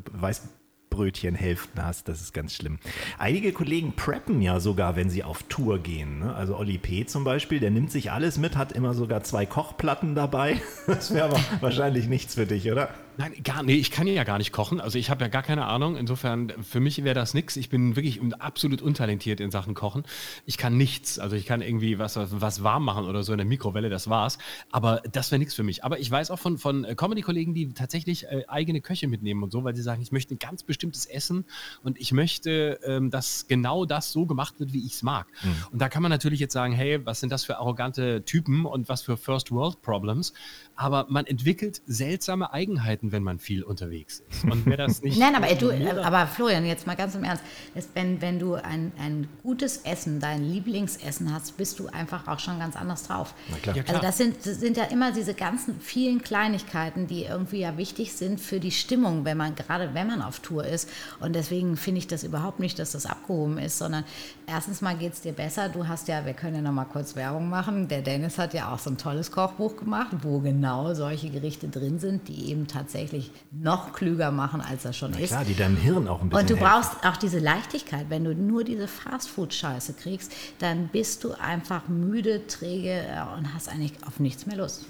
[0.96, 2.08] Weißbrötchenhälften hast.
[2.08, 2.78] Das ist ganz schlimm.
[3.18, 6.20] Einige Kollegen preppen ja sogar, wenn sie auf Tour gehen.
[6.20, 6.34] Ne?
[6.34, 7.06] Also Olli P.
[7.06, 10.60] zum Beispiel, der nimmt sich alles mit, hat immer sogar zwei Kochplatten dabei.
[10.86, 12.88] Das wäre aber wahrscheinlich nichts für dich, oder?
[13.18, 14.80] Nein, gar nee, ich kann ja gar nicht kochen.
[14.80, 15.96] Also ich habe ja gar keine Ahnung.
[15.96, 17.56] Insofern, für mich wäre das nichts.
[17.56, 20.04] Ich bin wirklich absolut untalentiert in Sachen Kochen.
[20.44, 21.18] Ich kann nichts.
[21.18, 24.38] Also ich kann irgendwie was, was warm machen oder so in der Mikrowelle, das war's.
[24.70, 25.84] Aber das wäre nichts für mich.
[25.84, 29.50] Aber ich weiß auch von, von äh, Comedy-Kollegen, die tatsächlich äh, eigene Köche mitnehmen und
[29.50, 31.44] so, weil sie sagen, ich möchte ein ganz bestimmtes Essen
[31.82, 35.26] und ich möchte, ähm, dass genau das so gemacht wird, wie ich es mag.
[35.70, 38.88] Und da kann man natürlich jetzt sagen, hey, was sind das für arrogante Typen und
[38.88, 40.32] was für First World Problems?
[40.76, 44.44] Aber man entwickelt seltsame Eigenheiten, wenn man viel unterwegs ist.
[44.44, 45.18] Und wer das nicht.
[45.18, 45.70] Nein, aber du,
[46.04, 47.42] aber Florian, jetzt mal ganz im Ernst,
[47.74, 52.38] ist, wenn, wenn du ein, ein gutes Essen, dein Lieblingsessen hast, bist du einfach auch
[52.38, 53.34] schon ganz anders drauf.
[53.62, 53.76] klar.
[53.76, 53.96] Ja, klar.
[53.96, 58.12] Also das sind, das sind ja immer diese ganzen vielen Kleinigkeiten, die irgendwie ja wichtig
[58.12, 60.90] sind für die Stimmung, wenn man, gerade wenn man auf Tour ist.
[61.20, 64.04] Und deswegen finde ich das überhaupt nicht, dass das abgehoben ist, sondern
[64.46, 65.70] erstens mal geht es dir besser.
[65.70, 67.88] Du hast ja, wir können ja noch mal kurz Werbung machen.
[67.88, 71.98] Der Dennis hat ja auch so ein tolles Kochbuch gemacht, wo genau solche Gerichte drin
[71.98, 75.28] sind, die eben tatsächlich noch klüger machen, als das schon Na ist.
[75.28, 76.68] klar, die deinem Hirn auch ein bisschen Und du helfen.
[76.82, 78.06] brauchst auch diese Leichtigkeit.
[78.08, 83.68] Wenn du nur diese Fastfood-Scheiße kriegst, dann bist du einfach müde, träge äh, und hast
[83.68, 84.86] eigentlich auf nichts mehr Lust.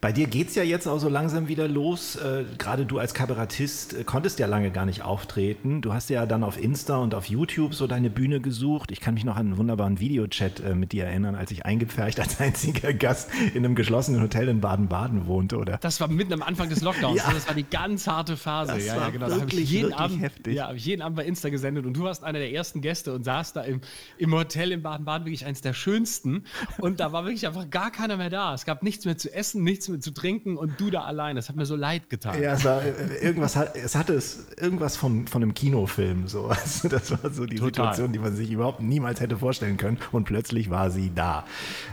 [0.00, 2.16] Bei dir geht's ja jetzt auch so langsam wieder los.
[2.16, 5.80] Äh, Gerade du als Kabarettist äh, konntest ja lange gar nicht auftreten.
[5.82, 8.90] Du hast ja dann auf Insta und auf YouTube so deine Bühne gesucht.
[8.90, 12.20] Ich kann mich noch an einen wunderbaren Videochat äh, mit dir erinnern, als ich eingepfercht
[12.20, 15.78] als einziger Gast in einem geschlossenen Hotel in Baden-Baden wohnte, oder?
[15.78, 17.10] Das war mitten am Anfang des Lockdowns.
[17.20, 17.32] Ja.
[17.32, 18.72] Das war die ganz harte Phase.
[18.72, 19.26] Das ja, war ja, genau.
[19.26, 20.54] Da habe ich wirklich, jeden wirklich Abend, heftig.
[20.54, 23.12] Ja, habe ich jeden Abend bei Insta gesendet und du warst einer der ersten Gäste
[23.12, 23.80] und saßt da im,
[24.16, 26.44] im Hotel in Baden-Baden, wirklich eines der schönsten.
[26.78, 28.54] Und da war wirklich einfach gar keiner mehr da.
[28.54, 31.36] Es gab nichts mehr zu essen, nichts mehr zu trinken und du da allein.
[31.36, 32.40] Das hat mir so leid getan.
[32.42, 36.26] Ja, es war äh, irgendwas, hat- es hatte es irgendwas vom, von einem Kinofilm.
[36.28, 36.50] So.
[36.60, 37.86] Also das war so die Total.
[37.92, 39.98] Situation, die man sich überhaupt niemals hätte vorstellen können.
[40.12, 41.44] Und plötzlich war sie da.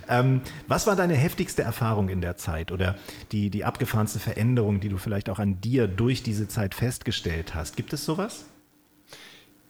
[0.10, 2.96] Ähm, was war deine heftigste Erfahrung in der Zeit oder
[3.32, 7.76] die, die abgefahrenste Veränderung, die du vielleicht auch an dir durch diese Zeit festgestellt hast?
[7.76, 8.46] Gibt es sowas?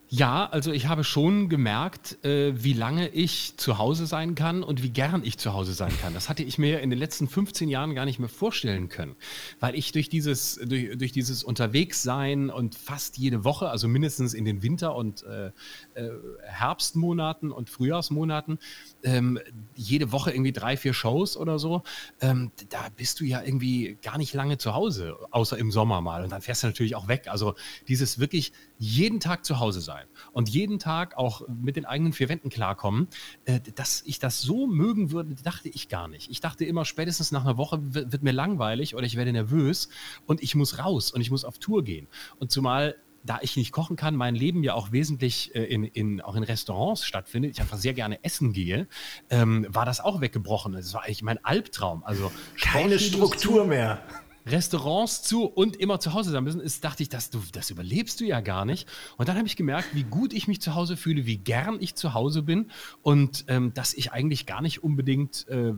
[0.10, 4.82] Ja, also ich habe schon gemerkt, äh, wie lange ich zu Hause sein kann und
[4.82, 6.14] wie gern ich zu Hause sein kann.
[6.14, 9.18] Das hatte ich mir in den letzten 15 Jahren gar nicht mehr vorstellen können,
[9.60, 14.46] weil ich durch dieses, durch, durch dieses Unterwegssein und fast jede Woche, also mindestens in
[14.46, 15.48] den Winter- und äh,
[15.96, 16.10] äh,
[16.42, 18.60] Herbstmonaten und Frühjahrsmonaten,
[19.04, 19.40] ähm,
[19.76, 21.84] jede Woche irgendwie drei, vier Shows oder so,
[22.22, 26.24] ähm, da bist du ja irgendwie gar nicht lange zu Hause, außer im Sommer mal.
[26.24, 27.28] Und dann fährst du natürlich auch weg.
[27.28, 27.56] Also
[27.88, 32.30] dieses wirklich jeden Tag zu Hause sein und jeden Tag auch mit den eigenen vier
[32.30, 33.08] Wänden klarkommen,
[33.46, 36.30] äh, dass ich das so mögen würde, dachte ich gar nicht.
[36.30, 39.90] Ich dachte immer, spätestens nach einer Woche wird, wird mir langweilig oder ich werde nervös
[40.26, 42.08] und ich muss raus und ich muss auf Tour gehen.
[42.40, 42.96] Und zumal
[43.28, 46.44] da ich nicht kochen kann, mein Leben ja auch wesentlich äh, in, in, auch in
[46.44, 48.88] Restaurants stattfindet, ich einfach sehr gerne essen gehe,
[49.30, 50.74] ähm, war das auch weggebrochen.
[50.74, 52.04] Das war eigentlich mein Albtraum.
[52.04, 54.02] Also Keine Struktur mehr.
[54.48, 58.20] Restaurants zu und immer zu Hause sein müssen, ist, dachte ich, das, du, das überlebst
[58.20, 58.88] du ja gar nicht.
[59.18, 61.96] Und dann habe ich gemerkt, wie gut ich mich zu Hause fühle, wie gern ich
[61.96, 65.74] zu Hause bin und ähm, dass ich eigentlich gar nicht unbedingt äh,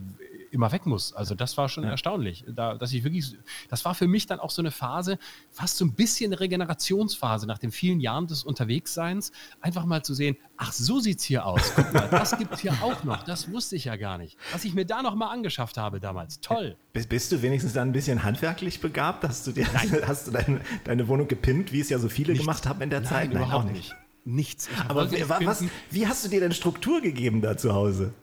[0.52, 1.14] immer weg muss.
[1.14, 3.36] Also das war schon erstaunlich, da, dass ich wirklich,
[3.70, 5.18] das war für mich dann auch so eine Phase,
[5.52, 9.32] fast so ein bisschen eine Regenerationsphase nach den vielen Jahren des Unterwegsseins,
[9.62, 11.72] einfach mal zu sehen, ach so sieht's hier aus.
[11.76, 13.24] Guck mal, das gibt's hier auch noch.
[13.24, 14.38] Das wusste ich ja gar nicht.
[14.52, 16.40] Was ich mir da noch mal angeschafft habe damals.
[16.42, 16.76] Toll.
[16.94, 19.24] Bist, bist du wenigstens dann ein bisschen handwerklich begabt?
[19.24, 19.68] Hast du, dir,
[20.08, 23.04] hast du dein, deine Wohnung gepimpt, wie es ja so viele gemacht haben in der
[23.04, 23.32] Zeit?
[23.34, 23.96] Nein, überhaupt nicht.
[24.26, 24.70] Nichts.
[24.72, 28.14] Ich Aber nicht was, wie hast du dir denn Struktur gegeben da zu Hause?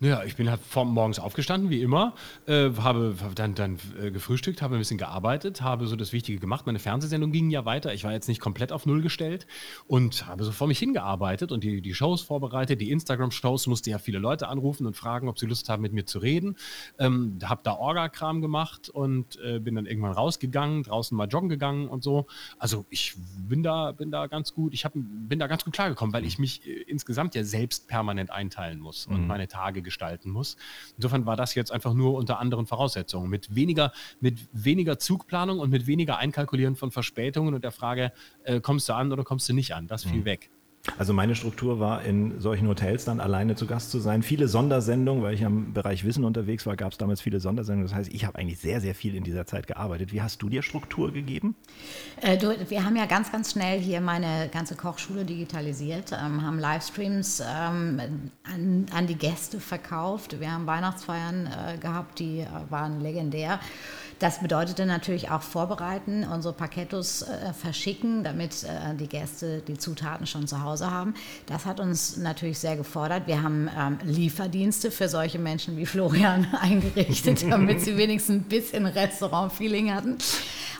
[0.00, 2.14] Naja, ich bin halt vom morgens aufgestanden, wie immer,
[2.46, 6.66] äh, habe dann, dann äh, gefrühstückt, habe ein bisschen gearbeitet, habe so das Wichtige gemacht.
[6.66, 7.92] Meine Fernsehsendung ging ja weiter.
[7.92, 9.48] Ich war jetzt nicht komplett auf Null gestellt
[9.88, 12.80] und habe so vor mich hingearbeitet und die, die Shows vorbereitet.
[12.80, 16.06] Die Instagram-Shows musste ja viele Leute anrufen und fragen, ob sie Lust haben, mit mir
[16.06, 16.54] zu reden.
[17.00, 21.88] Ähm, habe da Orga-Kram gemacht und äh, bin dann irgendwann rausgegangen, draußen mal joggen gegangen
[21.88, 22.28] und so.
[22.60, 23.14] Also ich
[23.48, 26.38] bin da, bin da ganz gut, ich hab, bin da ganz gut klargekommen, weil ich
[26.38, 30.56] mich äh, insgesamt ja selbst permanent einteilen muss und meine Tage gestalten muss.
[30.96, 33.30] Insofern war das jetzt einfach nur unter anderen Voraussetzungen.
[33.30, 38.12] Mit weniger, mit weniger Zugplanung und mit weniger Einkalkulieren von Verspätungen und der Frage,
[38.44, 39.86] äh, kommst du an oder kommst du nicht an?
[39.86, 40.50] Das fiel weg.
[40.96, 44.22] Also meine Struktur war, in solchen Hotels dann alleine zu Gast zu sein.
[44.22, 47.88] Viele Sondersendungen, weil ich am Bereich Wissen unterwegs war, gab es damals viele Sondersendungen.
[47.88, 50.12] Das heißt, ich habe eigentlich sehr, sehr viel in dieser Zeit gearbeitet.
[50.12, 51.54] Wie hast du dir Struktur gegeben?
[52.20, 56.58] Äh, du, wir haben ja ganz, ganz schnell hier meine ganze Kochschule digitalisiert, ähm, haben
[56.58, 60.40] Livestreams ähm, an, an die Gäste verkauft.
[60.40, 63.60] Wir haben Weihnachtsfeiern äh, gehabt, die äh, waren legendär.
[64.18, 70.26] Das bedeutete natürlich auch vorbereiten, unsere Pakettos äh, verschicken, damit äh, die Gäste die Zutaten
[70.26, 71.14] schon zu Hause haben.
[71.46, 73.26] Das hat uns natürlich sehr gefordert.
[73.26, 78.86] Wir haben ähm, Lieferdienste für solche Menschen wie Florian eingerichtet, damit sie wenigstens ein bisschen
[78.86, 80.18] Restaurant-Feeling hatten.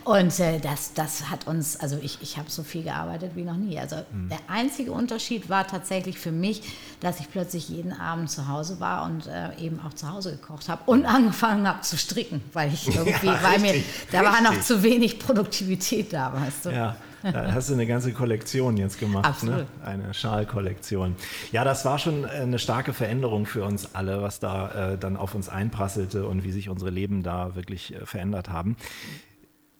[0.08, 3.58] Und äh, das, das hat uns, also ich, ich habe so viel gearbeitet wie noch
[3.58, 3.78] nie.
[3.78, 3.96] Also
[4.30, 6.62] der einzige Unterschied war tatsächlich für mich,
[7.00, 10.70] dass ich plötzlich jeden Abend zu Hause war und äh, eben auch zu Hause gekocht
[10.70, 14.40] habe und angefangen habe zu stricken, weil ich irgendwie, Ja, weil mir, richtig, da war
[14.40, 14.66] noch richtig.
[14.66, 16.70] zu wenig Produktivität da, weißt du.
[16.70, 19.26] Ja, da hast du eine ganze Kollektion jetzt gemacht.
[19.26, 19.58] Absolut.
[19.58, 19.66] Ne?
[19.84, 21.16] Eine Schalkollektion.
[21.52, 25.18] Ja, das war schon äh, eine starke Veränderung für uns alle, was da äh, dann
[25.18, 28.76] auf uns einprasselte und wie sich unsere Leben da wirklich äh, verändert haben.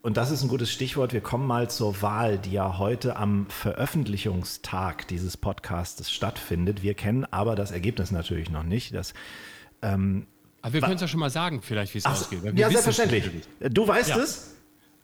[0.01, 1.13] Und das ist ein gutes Stichwort.
[1.13, 6.83] Wir kommen mal zur Wahl, die ja heute am Veröffentlichungstag dieses Podcasts stattfindet.
[6.83, 8.95] Wir kennen aber das Ergebnis natürlich noch nicht.
[8.95, 9.13] Das,
[9.81, 12.43] Aber wir können es ja schon mal sagen, vielleicht, wie es ausgeht.
[12.45, 13.25] ja, es selbstverständlich.
[13.71, 14.19] Du weißt Ja.
[14.19, 14.55] es?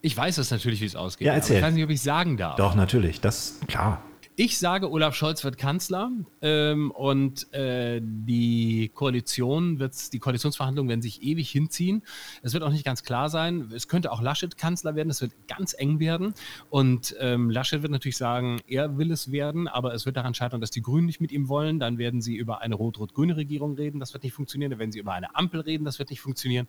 [0.01, 1.27] Ich weiß das natürlich, wie es ausgeht.
[1.27, 1.57] Ja, erzähl.
[1.57, 2.57] ich weiß nicht, ob ich sagen darf.
[2.57, 3.21] Doch, natürlich.
[3.23, 4.03] Das, klar.
[4.37, 6.11] Ich sage, Olaf Scholz wird Kanzler
[6.43, 12.03] ähm, und äh, die Koalition wird, die Koalitionsverhandlungen werden sich ewig hinziehen.
[12.43, 13.71] Es wird auch nicht ganz klar sein.
[13.73, 15.09] Es könnte auch Laschet Kanzler werden.
[15.09, 16.35] Es wird ganz eng werden.
[16.69, 20.61] Und ähm, Laschet wird natürlich sagen, er will es werden, aber es wird daran scheitern,
[20.61, 21.79] dass die Grünen nicht mit ihm wollen.
[21.79, 24.01] Dann werden sie über eine rot-rot-grüne Regierung reden.
[24.01, 24.73] Das wird nicht funktionieren.
[24.73, 25.85] Dann werden sie über eine Ampel reden.
[25.85, 26.67] Das wird nicht funktionieren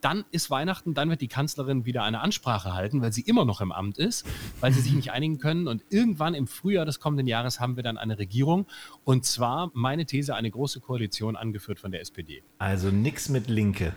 [0.00, 3.60] dann ist Weihnachten, dann wird die Kanzlerin wieder eine Ansprache halten, weil sie immer noch
[3.60, 4.26] im Amt ist,
[4.60, 5.68] weil sie sich nicht einigen können.
[5.68, 8.66] Und irgendwann im Frühjahr des kommenden Jahres haben wir dann eine Regierung.
[9.04, 12.42] Und zwar, meine These, eine große Koalition angeführt von der SPD.
[12.58, 13.94] Also nichts mit Linke.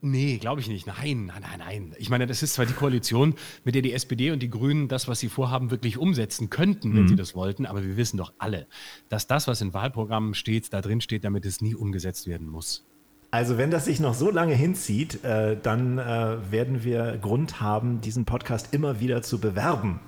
[0.00, 0.86] Nee, glaube ich nicht.
[0.86, 1.94] Nein, nein, nein, nein.
[1.98, 5.08] Ich meine, das ist zwar die Koalition, mit der die SPD und die Grünen das,
[5.08, 7.08] was sie vorhaben, wirklich umsetzen könnten, wenn mhm.
[7.08, 7.66] sie das wollten.
[7.66, 8.66] Aber wir wissen doch alle,
[9.08, 12.84] dass das, was in Wahlprogrammen steht, da drin steht, damit es nie umgesetzt werden muss.
[13.32, 18.00] Also wenn das sich noch so lange hinzieht, äh, dann äh, werden wir Grund haben,
[18.00, 20.00] diesen Podcast immer wieder zu bewerben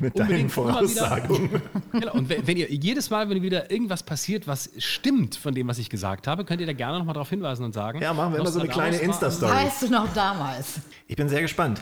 [0.00, 1.62] mit deinen Voraussagungen.
[1.92, 2.12] genau.
[2.12, 5.78] Und wenn, wenn, ihr jedes Mal, wenn wieder irgendwas passiert, was stimmt von dem, was
[5.78, 8.00] ich gesagt habe, könnt ihr da gerne nochmal darauf hinweisen und sagen.
[8.00, 9.52] Ja, machen wir immer so eine kleine Insta-Story.
[9.52, 10.80] Weißt du noch damals?
[11.06, 11.80] Ich bin sehr gespannt.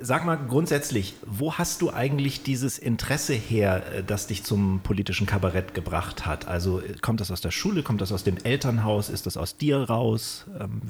[0.00, 5.26] Sag mal grundsätzlich, wo hast du eigentlich dieses Interesse her, äh, das dich zum politischen
[5.26, 6.48] Kabarett gebracht hat?
[6.48, 9.56] Also äh, kommt das aus der Schule, kommt das aus dem Elternhaus, ist das aus
[9.56, 10.46] dir raus?
[10.58, 10.82] Ähm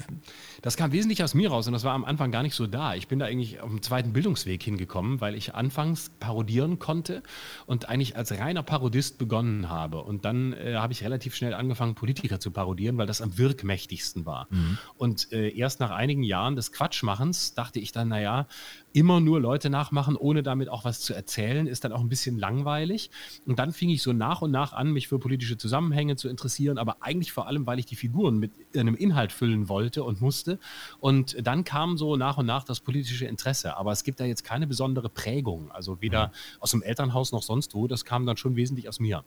[0.62, 2.94] das kam wesentlich aus mir raus und das war am Anfang gar nicht so da.
[2.94, 7.22] Ich bin da eigentlich auf dem zweiten Bildungsweg hingekommen, weil ich anfangs parodieren konnte
[7.66, 10.02] und eigentlich als reiner Parodist begonnen habe.
[10.02, 14.24] Und dann äh, habe ich relativ schnell angefangen, Politiker zu parodieren, weil das am wirkmächtigsten
[14.24, 14.46] war.
[14.50, 14.78] Mhm.
[14.96, 18.46] Und äh, erst nach einigen Jahren des Quatschmachens dachte ich dann, naja,
[18.94, 22.38] immer nur Leute nachmachen, ohne damit auch was zu erzählen, ist dann auch ein bisschen
[22.38, 23.11] langweilig.
[23.44, 26.78] Und dann fing ich so nach und nach an, mich für politische Zusammenhänge zu interessieren,
[26.78, 30.61] aber eigentlich vor allem, weil ich die Figuren mit einem Inhalt füllen wollte und musste.
[31.00, 33.76] Und dann kam so nach und nach das politische Interesse.
[33.76, 36.30] Aber es gibt da jetzt keine besondere Prägung, also weder
[36.61, 37.88] aus dem Elternhaus noch sonst wo.
[37.88, 39.24] Das kam dann schon wesentlich aus mir.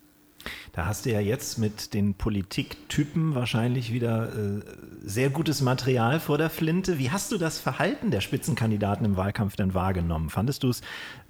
[0.73, 4.61] Da hast du ja jetzt mit den Politiktypen wahrscheinlich wieder äh,
[5.03, 6.97] sehr gutes Material vor der Flinte.
[6.99, 10.29] Wie hast du das Verhalten der Spitzenkandidaten im Wahlkampf denn wahrgenommen?
[10.29, 10.81] Fandest du es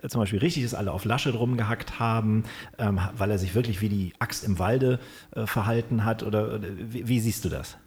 [0.01, 2.43] äh, zum Beispiel richtig, dass alle auf Laschet rumgehackt haben,
[2.77, 4.99] ähm, weil er sich wirklich wie die Axt im Walde
[5.35, 6.23] äh, verhalten hat?
[6.23, 7.77] Oder wie, wie siehst du das?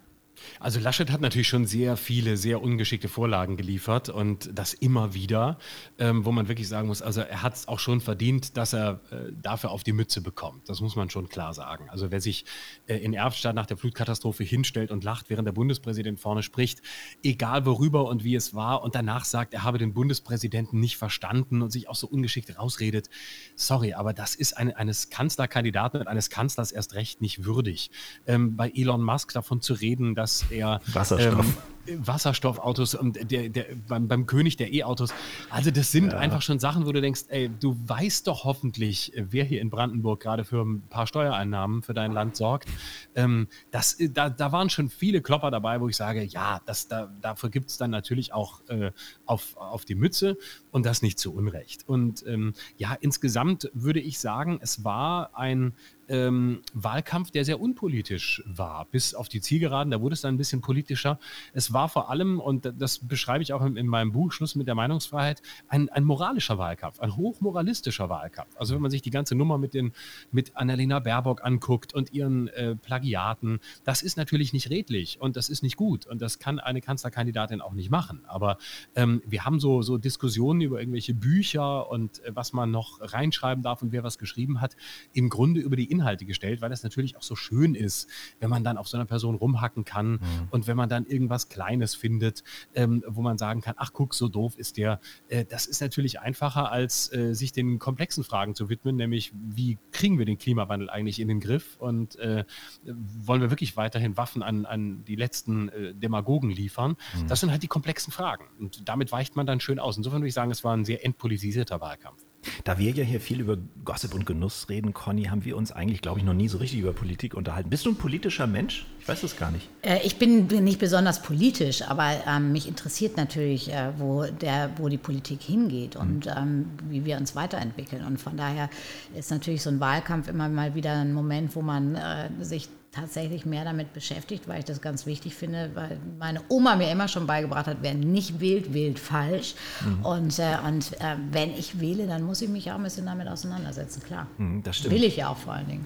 [0.59, 5.59] Also Laschet hat natürlich schon sehr viele, sehr ungeschickte Vorlagen geliefert und das immer wieder,
[5.99, 9.01] ähm, wo man wirklich sagen muss, also er hat es auch schon verdient, dass er
[9.11, 10.69] äh, dafür auf die Mütze bekommt.
[10.69, 11.89] Das muss man schon klar sagen.
[11.91, 12.45] Also wer sich
[12.87, 16.81] äh, in Erftstadt nach der Flutkatastrophe hinstellt und lacht, während der Bundespräsident vorne spricht,
[17.23, 21.63] egal worüber und wie es war und danach sagt, er habe den Bundespräsidenten nicht verstanden
[21.63, 23.11] und sich auch so ungeschickt rausredet,
[23.57, 27.91] sorry, aber das ist eine, eines Kanzlerkandidaten und eines Kanzlers erst recht nicht würdig.
[28.27, 31.47] Ähm, bei Elon Musk davon zu reden, dass dass er Wasserstoff.
[31.47, 31.55] Ähm,
[31.99, 35.13] Wasserstoffautos und der, der, beim, beim König der E-Autos.
[35.49, 36.19] Also das sind ja.
[36.19, 40.21] einfach schon Sachen, wo du denkst, ey, du weißt doch hoffentlich, wer hier in Brandenburg
[40.21, 42.69] gerade für ein paar Steuereinnahmen für dein Land sorgt.
[43.15, 47.11] Ähm, das, da, da waren schon viele Klopper dabei, wo ich sage, ja, das, da,
[47.21, 48.93] dafür gibt es dann natürlich auch äh,
[49.27, 50.37] auf, auf die Mütze
[50.71, 51.89] und das nicht zu Unrecht.
[51.89, 55.73] Und ähm, ja, insgesamt würde ich sagen, es war ein
[56.11, 59.91] ähm, Wahlkampf, der sehr unpolitisch war, bis auf die Zielgeraden.
[59.91, 61.19] Da wurde es dann ein bisschen politischer.
[61.55, 64.67] Es war vor allem, und das beschreibe ich auch in, in meinem Buch Schluss mit
[64.67, 68.57] der Meinungsfreiheit, ein, ein, moralischer Wahlkampf, ein hochmoralistischer Wahlkampf.
[68.57, 69.93] Also wenn man sich die ganze Nummer mit, den,
[70.33, 75.49] mit Annalena Baerbock anguckt und ihren äh, Plagiaten, das ist natürlich nicht redlich und das
[75.49, 78.23] ist nicht gut und das kann eine Kanzlerkandidatin auch nicht machen.
[78.27, 78.59] Aber
[78.97, 83.63] ähm, wir haben so, so Diskussionen über irgendwelche Bücher und äh, was man noch reinschreiben
[83.63, 84.77] darf und wer was geschrieben hat,
[85.13, 88.09] im Grunde über die Inhalte Inhalte gestellt, weil es natürlich auch so schön ist,
[88.39, 90.19] wenn man dann auf so einer Person rumhacken kann mhm.
[90.51, 92.43] und wenn man dann irgendwas Kleines findet,
[92.75, 95.01] ähm, wo man sagen kann, ach guck, so doof ist der.
[95.29, 99.79] Äh, das ist natürlich einfacher, als äh, sich den komplexen Fragen zu widmen, nämlich wie
[99.93, 102.45] kriegen wir den Klimawandel eigentlich in den Griff und äh,
[102.85, 106.97] wollen wir wirklich weiterhin Waffen an, an die letzten äh, Demagogen liefern?
[107.15, 107.29] Mhm.
[107.29, 109.97] Das sind halt die komplexen Fragen und damit weicht man dann schön aus.
[109.97, 112.25] Insofern würde ich sagen, es war ein sehr entpolitisierter Wahlkampf.
[112.65, 116.01] Da wir ja hier viel über Gossip und Genuss reden, Conny, haben wir uns eigentlich,
[116.01, 117.71] glaube ich, noch nie so richtig über Politik unterhalten.
[117.71, 118.87] Bist du ein politischer Mensch?
[119.01, 119.69] Ich weiß das gar nicht.
[119.83, 124.89] Äh, ich bin nicht besonders politisch, aber ähm, mich interessiert natürlich, äh, wo, der, wo
[124.89, 126.33] die Politik hingeht und mhm.
[126.37, 128.05] ähm, wie wir uns weiterentwickeln.
[128.05, 128.71] Und von daher
[129.15, 133.47] ist natürlich so ein Wahlkampf immer mal wieder ein Moment, wo man äh, sich tatsächlich
[133.47, 137.27] mehr damit beschäftigt, weil ich das ganz wichtig finde, weil meine Oma mir immer schon
[137.27, 139.55] beigebracht hat, wer nicht wählt, wählt falsch.
[139.85, 140.05] Mhm.
[140.05, 143.29] Und, äh, und äh, wenn ich wähle, dann muss ich mich auch ein bisschen damit
[143.29, 144.27] auseinandersetzen, klar.
[144.39, 144.95] Mhm, das stimmt.
[144.95, 145.85] Will ich ja auch vor allen Dingen.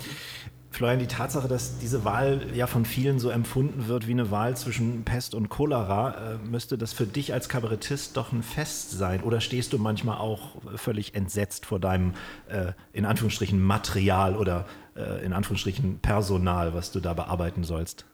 [0.74, 4.56] Florian, die Tatsache, dass diese Wahl ja von vielen so empfunden wird wie eine Wahl
[4.56, 9.22] zwischen Pest und Cholera, äh, müsste das für dich als Kabarettist doch ein Fest sein?
[9.22, 12.14] Oder stehst du manchmal auch völlig entsetzt vor deinem,
[12.48, 18.06] äh, in Anführungsstrichen, Material oder in Anführungsstrichen Personal, was du da bearbeiten sollst?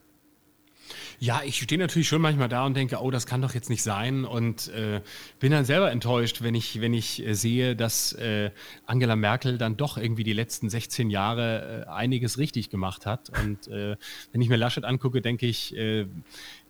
[1.18, 3.82] Ja, ich stehe natürlich schon manchmal da und denke, oh, das kann doch jetzt nicht
[3.82, 5.02] sein und äh,
[5.38, 8.50] bin dann selber enttäuscht, wenn ich, wenn ich äh, sehe, dass äh,
[8.86, 13.30] Angela Merkel dann doch irgendwie die letzten 16 Jahre äh, einiges richtig gemacht hat.
[13.42, 13.96] Und äh,
[14.32, 16.06] wenn ich mir Laschet angucke, denke ich, äh,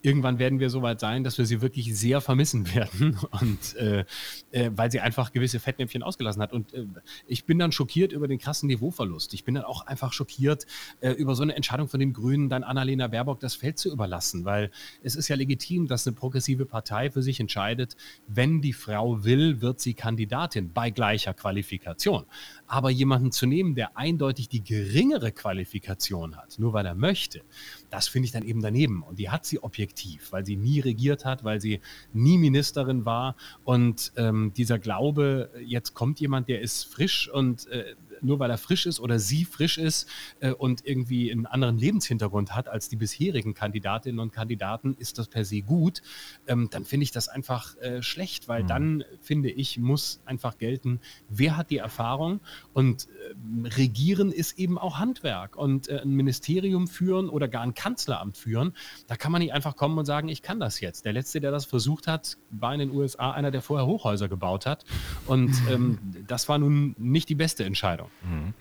[0.02, 4.04] irgendwann werden wir so weit sein, dass wir sie wirklich sehr vermissen werden und äh,
[4.50, 6.52] äh, weil sie einfach gewisse Fettnäpfchen ausgelassen hat.
[6.52, 6.86] Und äh,
[7.26, 9.34] ich bin dann schockiert über den krassen Niveauverlust.
[9.34, 10.66] Ich bin dann auch einfach schockiert
[11.00, 14.44] äh, über so eine Entscheidung von den Grünen, dann Annalena Baerbock das Feld zu überlassen,
[14.44, 14.70] weil
[15.02, 19.60] es ist ja legitim, dass eine progressive Partei für sich entscheidet, wenn die Frau will,
[19.60, 22.24] wird sie Kandidatin bei gleicher Qualifikation.
[22.66, 27.42] Aber jemanden zu nehmen, der eindeutig die geringere Qualifikation hat, nur weil er möchte,
[27.90, 29.02] das finde ich dann eben daneben.
[29.02, 31.80] Und die hat sie objektiv, weil sie nie regiert hat, weil sie
[32.12, 33.36] nie Ministerin war.
[33.64, 38.58] Und ähm, dieser Glaube, jetzt kommt jemand, der ist frisch und äh, nur weil er
[38.58, 40.08] frisch ist oder sie frisch ist
[40.40, 45.28] äh, und irgendwie einen anderen Lebenshintergrund hat als die bisherigen Kandidatinnen und Kandidaten, ist das
[45.28, 46.02] per se gut,
[46.46, 48.68] ähm, dann finde ich das einfach äh, schlecht, weil mhm.
[48.68, 52.40] dann, finde ich, muss einfach gelten, wer hat die Erfahrung
[52.72, 57.74] und äh, regieren ist eben auch Handwerk und äh, ein Ministerium führen oder gar ein
[57.74, 58.74] Kanzleramt führen,
[59.06, 61.04] da kann man nicht einfach kommen und sagen, ich kann das jetzt.
[61.04, 64.66] Der Letzte, der das versucht hat, war in den USA einer, der vorher Hochhäuser gebaut
[64.66, 64.84] hat
[65.26, 68.09] und ähm, das war nun nicht die beste Entscheidung.
[68.22, 68.54] Mhm.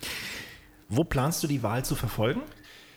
[0.87, 2.41] Wo planst du die Wahl zu verfolgen?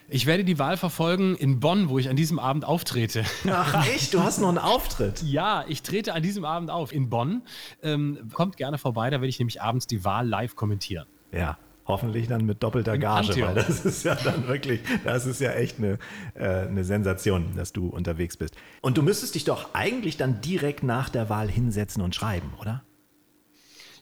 [0.09, 3.25] Ich werde die Wahl verfolgen in Bonn, wo ich an diesem Abend auftrete.
[3.49, 4.13] Ach echt?
[4.13, 5.23] Du hast noch einen Auftritt?
[5.27, 7.43] ja, ich trete an diesem Abend auf in Bonn.
[7.83, 11.07] Ähm, kommt gerne vorbei, da werde ich nämlich abends die Wahl live kommentieren.
[11.33, 15.51] Ja, Hoffentlich dann mit doppelter Gage, weil das ist ja dann wirklich, das ist ja
[15.53, 15.99] echt eine,
[16.35, 18.55] äh, eine Sensation, dass du unterwegs bist.
[18.83, 22.85] Und du müsstest dich doch eigentlich dann direkt nach der Wahl hinsetzen und schreiben, oder?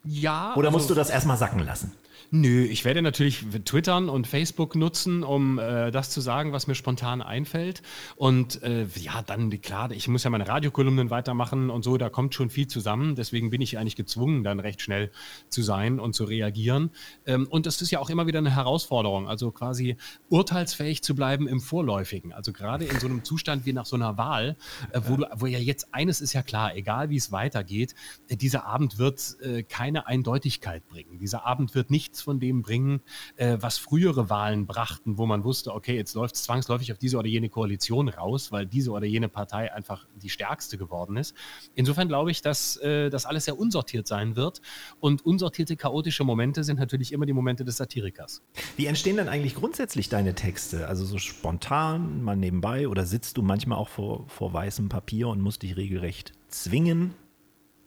[0.05, 0.55] Ja.
[0.57, 1.93] Oder musst also, du das erstmal sacken lassen?
[2.31, 6.75] Nö, ich werde natürlich twittern und Facebook nutzen, um äh, das zu sagen, was mir
[6.75, 7.83] spontan einfällt.
[8.17, 12.35] Und äh, ja, dann klar, ich muss ja meine Radiokolumnen weitermachen und so, da kommt
[12.35, 13.17] schon viel zusammen.
[13.17, 15.11] Deswegen bin ich eigentlich gezwungen, dann recht schnell
[15.49, 16.91] zu sein und zu reagieren.
[17.27, 19.97] Ähm, und es ist ja auch immer wieder eine Herausforderung, also quasi
[20.29, 22.33] urteilsfähig zu bleiben im Vorläufigen.
[22.33, 24.57] Also gerade in so einem Zustand wie nach so einer Wahl,
[24.93, 27.95] äh, wo, du, wo ja jetzt eines ist ja klar, egal wie es weitergeht,
[28.29, 31.19] äh, dieser Abend wird äh, keine Eindeutigkeit bringen.
[31.19, 33.01] Dieser Abend wird nichts nichts von dem bringen,
[33.37, 37.17] äh, was frühere Wahlen brachten, wo man wusste, okay, jetzt läuft es zwangsläufig auf diese
[37.17, 41.35] oder jene Koalition raus, weil diese oder jene Partei einfach die stärkste geworden ist.
[41.75, 44.61] Insofern glaube ich, dass äh, das alles sehr unsortiert sein wird.
[44.99, 48.43] Und unsortierte, chaotische Momente sind natürlich immer die Momente des Satirikers.
[48.77, 50.89] Wie entstehen denn eigentlich grundsätzlich deine Texte?
[50.89, 55.41] Also so spontan, mal nebenbei oder sitzt du manchmal auch vor, vor weißem Papier und
[55.41, 57.15] musst dich regelrecht zwingen,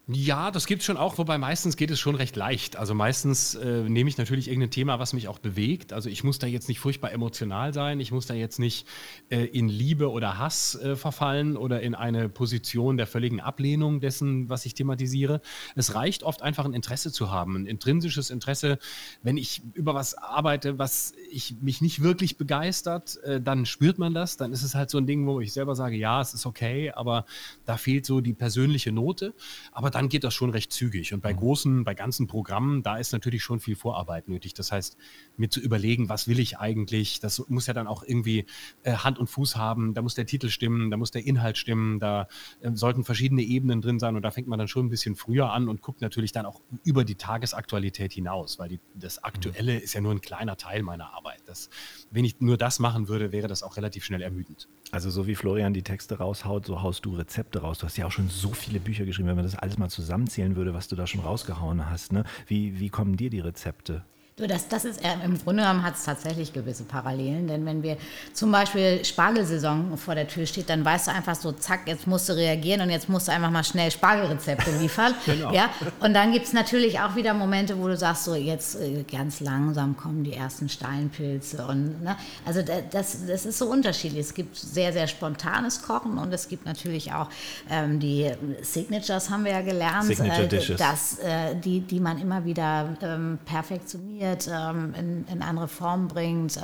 [0.07, 2.75] ja, das gibt es schon auch, wobei meistens geht es schon recht leicht.
[2.75, 5.93] Also meistens äh, nehme ich natürlich irgendein Thema, was mich auch bewegt.
[5.93, 8.85] Also ich muss da jetzt nicht furchtbar emotional sein, ich muss da jetzt nicht
[9.29, 14.49] äh, in Liebe oder Hass äh, verfallen oder in eine Position der völligen Ablehnung dessen,
[14.49, 15.39] was ich thematisiere.
[15.73, 18.79] Es reicht oft einfach ein Interesse zu haben, ein intrinsisches Interesse.
[19.21, 24.13] Wenn ich über was arbeite, was ich mich nicht wirklich begeistert, äh, dann spürt man
[24.13, 24.35] das.
[24.35, 26.91] Dann ist es halt so ein Ding, wo ich selber sage, ja, es ist okay,
[26.91, 27.25] aber
[27.63, 29.33] da fehlt so die persönliche Note.
[29.71, 31.13] Aber dann geht das schon recht zügig.
[31.13, 31.37] Und bei mhm.
[31.37, 34.55] großen, bei ganzen Programmen, da ist natürlich schon viel Vorarbeit nötig.
[34.55, 34.97] Das heißt,
[35.37, 38.45] mir zu überlegen, was will ich eigentlich, das muss ja dann auch irgendwie
[38.81, 39.93] äh, Hand und Fuß haben.
[39.93, 42.27] Da muss der Titel stimmen, da muss der Inhalt stimmen, da
[42.61, 44.15] äh, sollten verschiedene Ebenen drin sein.
[44.15, 46.61] Und da fängt man dann schon ein bisschen früher an und guckt natürlich dann auch
[46.83, 51.13] über die Tagesaktualität hinaus, weil die, das Aktuelle ist ja nur ein kleiner Teil meiner
[51.13, 51.41] Arbeit.
[51.45, 51.69] Das,
[52.09, 54.67] wenn ich nur das machen würde, wäre das auch relativ schnell ermüdend.
[54.91, 57.79] Also so wie Florian die Texte raushaut, so haust du Rezepte raus.
[57.79, 60.55] Du hast ja auch schon so viele Bücher geschrieben, wenn man das alles mal zusammenzählen
[60.55, 62.11] würde, was du da schon rausgehauen hast.
[62.11, 62.23] Ne?
[62.47, 64.05] Wie, wie kommen dir die Rezepte?
[64.35, 67.97] Du, das, das ist im Grunde genommen hat es tatsächlich gewisse Parallelen, denn wenn wir
[68.33, 72.29] zum Beispiel Spargelsaison vor der Tür steht, dann weißt du einfach so, zack, jetzt musst
[72.29, 75.13] du reagieren und jetzt musst du einfach mal schnell Spargelrezepte liefern.
[75.27, 75.53] genau.
[75.53, 75.69] ja?
[75.99, 79.39] Und dann gibt es natürlich auch wieder Momente, wo du sagst, so jetzt äh, ganz
[79.39, 81.67] langsam kommen die ersten Steinpilze.
[81.67, 82.17] Und, ne?
[82.43, 84.21] Also das, das ist so unterschiedlich.
[84.21, 87.29] Es gibt sehr, sehr spontanes Kochen und es gibt natürlich auch
[87.69, 88.31] ähm, die
[88.63, 90.71] Signatures, haben wir ja gelernt, Signature Dishes.
[90.71, 96.07] Äh, dass, äh, die, die man immer wieder ähm, perfektioniert ähm, in, in, andere Formen
[96.07, 96.59] bringt.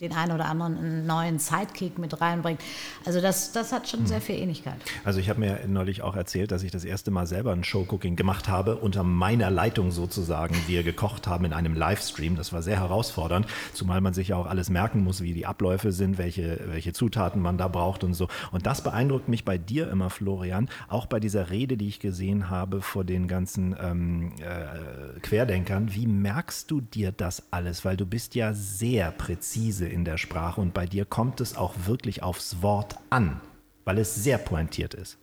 [0.00, 2.60] Den einen oder anderen einen neuen Sidekick mit reinbringt.
[3.04, 4.76] Also das, das hat schon sehr viel Ähnlichkeit.
[5.04, 8.16] Also ich habe mir neulich auch erzählt, dass ich das erste Mal selber ein Showcooking
[8.16, 10.56] gemacht habe, unter meiner Leitung sozusagen.
[10.66, 12.36] Wir gekocht haben in einem Livestream.
[12.36, 15.92] Das war sehr herausfordernd, zumal man sich ja auch alles merken muss, wie die Abläufe
[15.92, 18.28] sind, welche, welche Zutaten man da braucht und so.
[18.52, 22.48] Und das beeindruckt mich bei dir immer, Florian, auch bei dieser Rede, die ich gesehen
[22.48, 25.94] habe vor den ganzen ähm, äh, Querdenkern.
[25.94, 27.84] Wie merkst du dir das alles?
[27.84, 31.74] Weil du bist ja sehr präzise in der Sprache und bei dir kommt es auch
[31.86, 33.40] wirklich aufs Wort an,
[33.84, 35.18] weil es sehr pointiert ist.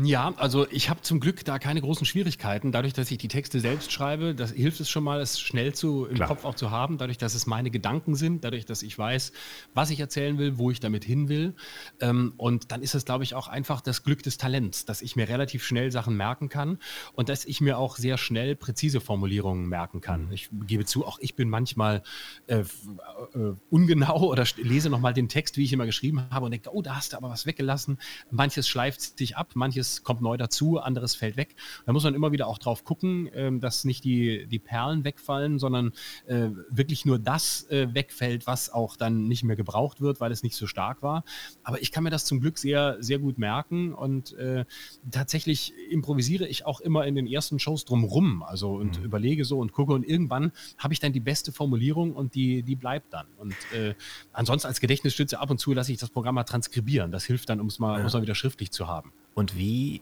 [0.00, 2.70] Ja, also ich habe zum Glück da keine großen Schwierigkeiten.
[2.70, 6.06] Dadurch, dass ich die Texte selbst schreibe, das hilft es schon mal, es schnell zu,
[6.06, 6.28] im Klar.
[6.28, 6.98] Kopf auch zu haben.
[6.98, 9.32] Dadurch, dass es meine Gedanken sind, dadurch, dass ich weiß,
[9.74, 11.56] was ich erzählen will, wo ich damit hin will.
[12.00, 15.16] Ähm, und dann ist es, glaube ich, auch einfach das Glück des Talents, dass ich
[15.16, 16.78] mir relativ schnell Sachen merken kann
[17.14, 20.30] und dass ich mir auch sehr schnell präzise Formulierungen merken kann.
[20.30, 22.04] Ich gebe zu, auch ich bin manchmal
[22.46, 22.64] äh, äh,
[23.68, 26.94] ungenau oder lese nochmal den Text, wie ich immer geschrieben habe und denke, oh, da
[26.94, 27.98] hast du aber was weggelassen.
[28.30, 31.54] Manches schleift sich ab, manches manches kommt neu dazu, anderes fällt weg.
[31.86, 35.58] Da muss man immer wieder auch drauf gucken, ähm, dass nicht die, die Perlen wegfallen,
[35.58, 35.92] sondern
[36.26, 40.42] äh, wirklich nur das äh, wegfällt, was auch dann nicht mehr gebraucht wird, weil es
[40.42, 41.24] nicht so stark war.
[41.62, 44.64] Aber ich kann mir das zum Glück sehr, sehr gut merken und äh,
[45.10, 48.42] tatsächlich improvisiere ich auch immer in den ersten Shows drumrum.
[48.42, 49.04] Also und mhm.
[49.04, 52.76] überlege so und gucke und irgendwann habe ich dann die beste Formulierung und die, die
[52.76, 53.26] bleibt dann.
[53.36, 53.94] Und äh,
[54.32, 57.10] ansonsten als Gedächtnisstütze ab und zu lasse ich das Programm mal transkribieren.
[57.10, 58.04] Das hilft dann, um es mal, ja.
[58.04, 59.12] mal wieder schriftlich zu haben.
[59.38, 60.00] Und wie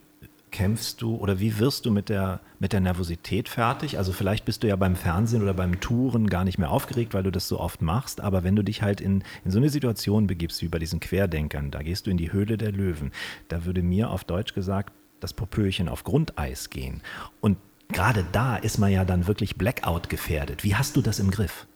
[0.51, 3.99] kämpfst du oder wie wirst du mit der, mit der Nervosität fertig?
[3.99, 7.23] Also vielleicht bist du ja beim Fernsehen oder beim Touren gar nicht mehr aufgeregt, weil
[7.23, 10.27] du das so oft machst, aber wenn du dich halt in, in so eine Situation
[10.27, 13.13] begibst wie bei diesen Querdenkern, da gehst du in die Höhle der Löwen,
[13.49, 17.03] da würde mir auf Deutsch gesagt das Popöchen auf Grundeis gehen.
[17.43, 17.59] Und
[17.93, 20.65] gerade da ist man ja dann wirklich Blackout gefährdet.
[20.65, 21.67] Wie hast du das im Griff?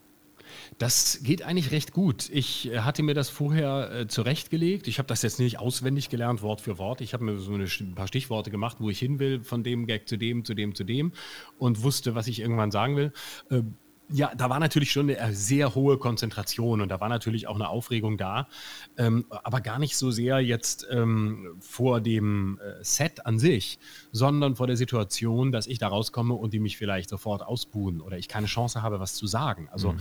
[0.81, 2.31] Das geht eigentlich recht gut.
[2.33, 4.89] Ich äh, hatte mir das vorher äh, zurechtgelegt.
[4.89, 7.03] Ich habe das jetzt nicht auswendig gelernt, Wort für Wort.
[7.03, 9.87] Ich habe mir so eine, ein paar Stichworte gemacht, wo ich hin will, von dem
[9.87, 11.13] Gag zu dem, zu dem, zu dem
[11.59, 13.13] und wusste, was ich irgendwann sagen will.
[13.51, 13.61] Äh,
[14.13, 17.69] ja, da war natürlich schon eine sehr hohe Konzentration und da war natürlich auch eine
[17.69, 18.49] Aufregung da,
[18.97, 23.79] ähm, aber gar nicht so sehr jetzt ähm, vor dem äh, Set an sich,
[24.13, 28.19] sondern vor der Situation, dass ich da rauskomme und die mich vielleicht sofort ausbuhen oder
[28.19, 29.69] ich keine Chance habe, was zu sagen.
[29.71, 30.01] Also mhm.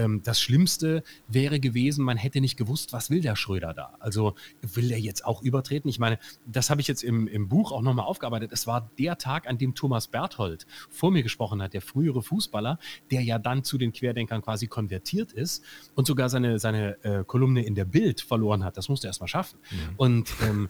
[0.00, 3.94] Ähm, das Schlimmste wäre gewesen, man hätte nicht gewusst, was will der Schröder da.
[4.00, 5.88] Also will der jetzt auch übertreten?
[5.88, 8.50] Ich meine, das habe ich jetzt im, im Buch auch nochmal aufgearbeitet.
[8.52, 12.78] Es war der Tag, an dem Thomas Berthold vor mir gesprochen hat, der frühere Fußballer,
[13.10, 17.64] der ja dann zu den Querdenkern quasi konvertiert ist und sogar seine, seine äh, Kolumne
[17.64, 18.76] in der Bild verloren hat.
[18.76, 19.58] Das musste er erst mal schaffen.
[19.70, 19.76] Mhm.
[19.96, 20.68] Und ähm,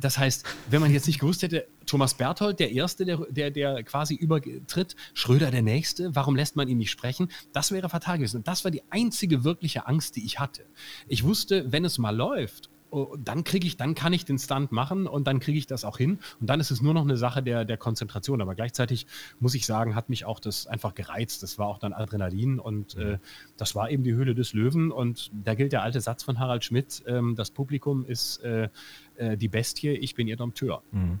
[0.00, 3.82] das heißt, wenn man jetzt nicht gewusst hätte, Thomas Berthold, der Erste, der, der, der
[3.82, 7.32] quasi übertritt, Schröder der Nächste, warum lässt man ihn nicht sprechen?
[7.52, 8.36] Das wäre fatal gewesen.
[8.36, 10.64] Und das war die einzige wirkliche Angst, die ich hatte.
[11.08, 14.70] Ich wusste, wenn es mal läuft, oh, dann kriege ich, dann kann ich den Stunt
[14.70, 16.20] machen und dann kriege ich das auch hin.
[16.40, 18.40] Und dann ist es nur noch eine Sache der, der Konzentration.
[18.40, 19.08] Aber gleichzeitig
[19.40, 21.42] muss ich sagen, hat mich auch das einfach gereizt.
[21.42, 23.18] Das war auch dann Adrenalin und äh,
[23.56, 24.92] das war eben die Höhle des Löwen.
[24.92, 28.68] Und da gilt der alte Satz von Harald Schmidt: ähm, Das Publikum ist äh,
[29.16, 30.84] äh, die Bestie, ich bin ihr Dompteur.
[30.92, 31.18] Mhm.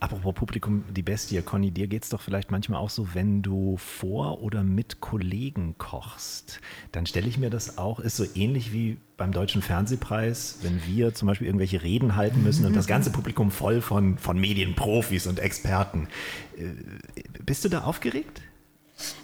[0.00, 3.76] Apropos Publikum, die Bestie, Conny, dir geht es doch vielleicht manchmal auch so, wenn du
[3.76, 8.98] vor oder mit Kollegen kochst, dann stelle ich mir das auch, ist so ähnlich wie
[9.16, 13.52] beim Deutschen Fernsehpreis, wenn wir zum Beispiel irgendwelche Reden halten müssen und das ganze Publikum
[13.52, 16.08] voll von, von Medienprofis und Experten.
[16.56, 18.42] Äh, bist du da aufgeregt?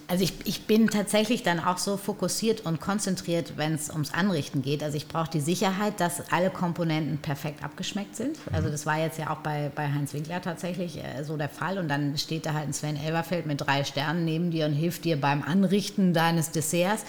[0.09, 4.63] Also ich, ich bin tatsächlich dann auch so fokussiert und konzentriert, wenn es ums Anrichten
[4.63, 4.83] geht.
[4.83, 8.39] Also ich brauche die Sicherheit, dass alle Komponenten perfekt abgeschmeckt sind.
[8.47, 8.55] Mhm.
[8.55, 11.79] Also das war jetzt ja auch bei, bei Heinz Winkler tatsächlich äh, so der Fall.
[11.79, 15.05] Und dann steht da halt ein Sven Elverfeld mit drei Sternen neben dir und hilft
[15.05, 17.05] dir beim Anrichten deines Desserts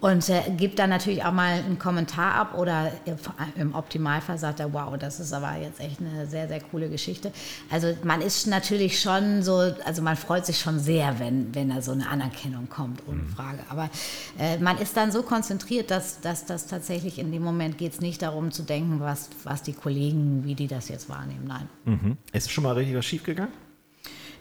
[0.00, 2.92] und äh, gibt dann natürlich auch mal einen Kommentar ab oder
[3.56, 7.32] im Optimalfall sagt er, wow, das ist aber jetzt echt eine sehr, sehr coole Geschichte.
[7.70, 11.82] Also man ist natürlich schon so, also man freut sich schon sehr, wenn, wenn da
[11.82, 13.28] so eine Anerkennung kommt, ohne mhm.
[13.28, 13.58] Frage.
[13.68, 13.90] Aber
[14.38, 18.00] äh, man ist dann so konzentriert, dass, dass das tatsächlich in dem Moment geht es
[18.00, 21.46] nicht darum zu denken, was, was die Kollegen, wie die das jetzt wahrnehmen.
[21.46, 21.68] Nein.
[21.84, 22.16] Mhm.
[22.32, 23.52] Ist schon mal richtig was schief gegangen?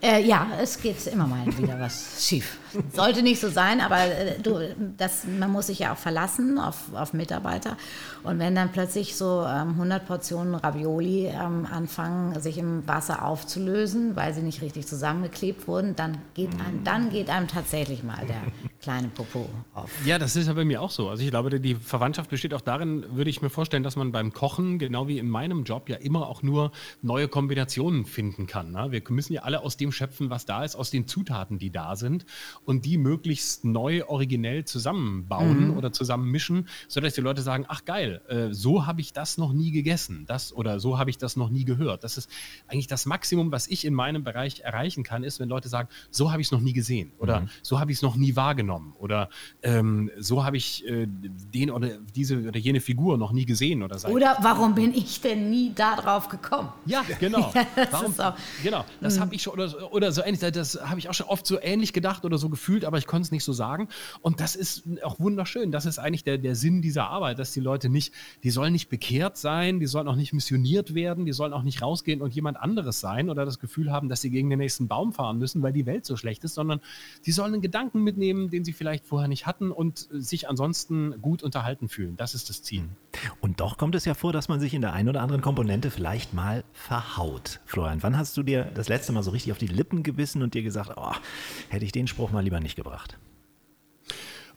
[0.01, 2.59] Äh, ja, es geht immer mal wieder was schief.
[2.93, 4.59] Sollte nicht so sein, aber äh, du,
[4.97, 7.77] das, man muss sich ja auch verlassen auf, auf Mitarbeiter.
[8.23, 14.15] Und wenn dann plötzlich so ähm, 100 Portionen Ravioli ähm, anfangen, sich im Wasser aufzulösen,
[14.15, 18.41] weil sie nicht richtig zusammengeklebt wurden, dann geht einem, dann geht einem tatsächlich mal der
[18.81, 19.89] kleine Popo auf.
[20.05, 21.09] Ja, das ist ja bei mir auch so.
[21.09, 24.33] Also ich glaube, die Verwandtschaft besteht auch darin, würde ich mir vorstellen, dass man beim
[24.33, 26.71] Kochen, genau wie in meinem Job, ja immer auch nur
[27.01, 28.71] neue Kombinationen finden kann.
[28.71, 28.87] Ne?
[28.91, 31.71] Wir müssen ja alle aus dem dem schöpfen, was da ist, aus den Zutaten, die
[31.71, 32.25] da sind
[32.65, 35.77] und die möglichst neu, originell zusammenbauen mhm.
[35.77, 39.71] oder zusammenmischen, sodass die Leute sagen, ach geil, äh, so habe ich das noch nie
[39.71, 42.03] gegessen, das oder so habe ich das noch nie gehört.
[42.03, 42.29] Das ist
[42.67, 46.31] eigentlich das Maximum, was ich in meinem Bereich erreichen kann, ist, wenn Leute sagen, so
[46.31, 47.49] habe ich es noch nie gesehen oder mhm.
[47.61, 49.29] so habe ich es noch nie wahrgenommen oder
[49.63, 53.97] ähm, so habe ich äh, den oder diese oder jene Figur noch nie gesehen oder
[54.09, 56.69] Oder warum bin ich denn nie darauf gekommen?
[56.85, 57.51] Ja, genau.
[57.55, 58.13] ja, das warum,
[58.63, 59.21] genau, das mhm.
[59.21, 61.93] habe ich schon oder, oder so ähnlich, das habe ich auch schon oft so ähnlich
[61.93, 63.87] gedacht oder so gefühlt, aber ich konnte es nicht so sagen.
[64.21, 65.71] Und das ist auch wunderschön.
[65.71, 68.13] Das ist eigentlich der, der Sinn dieser Arbeit, dass die Leute nicht,
[68.43, 71.81] die sollen nicht bekehrt sein, die sollen auch nicht missioniert werden, die sollen auch nicht
[71.81, 75.13] rausgehen und jemand anderes sein oder das Gefühl haben, dass sie gegen den nächsten Baum
[75.13, 76.79] fahren müssen, weil die Welt so schlecht ist, sondern
[77.25, 81.43] die sollen einen Gedanken mitnehmen, den sie vielleicht vorher nicht hatten und sich ansonsten gut
[81.43, 82.15] unterhalten fühlen.
[82.17, 82.83] Das ist das Ziel.
[83.41, 85.91] Und doch kommt es ja vor, dass man sich in der einen oder anderen Komponente
[85.91, 87.59] vielleicht mal verhaut.
[87.65, 90.53] Florian, wann hast du dir das letzte Mal so richtig auf die Lippen gebissen und
[90.53, 91.13] dir gesagt, oh,
[91.69, 93.17] hätte ich den Spruch mal lieber nicht gebracht?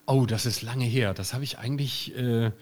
[0.07, 1.15] Oh, das ist lange her.
[1.15, 2.17] Das habe ich eigentlich.
[2.17, 2.53] Äh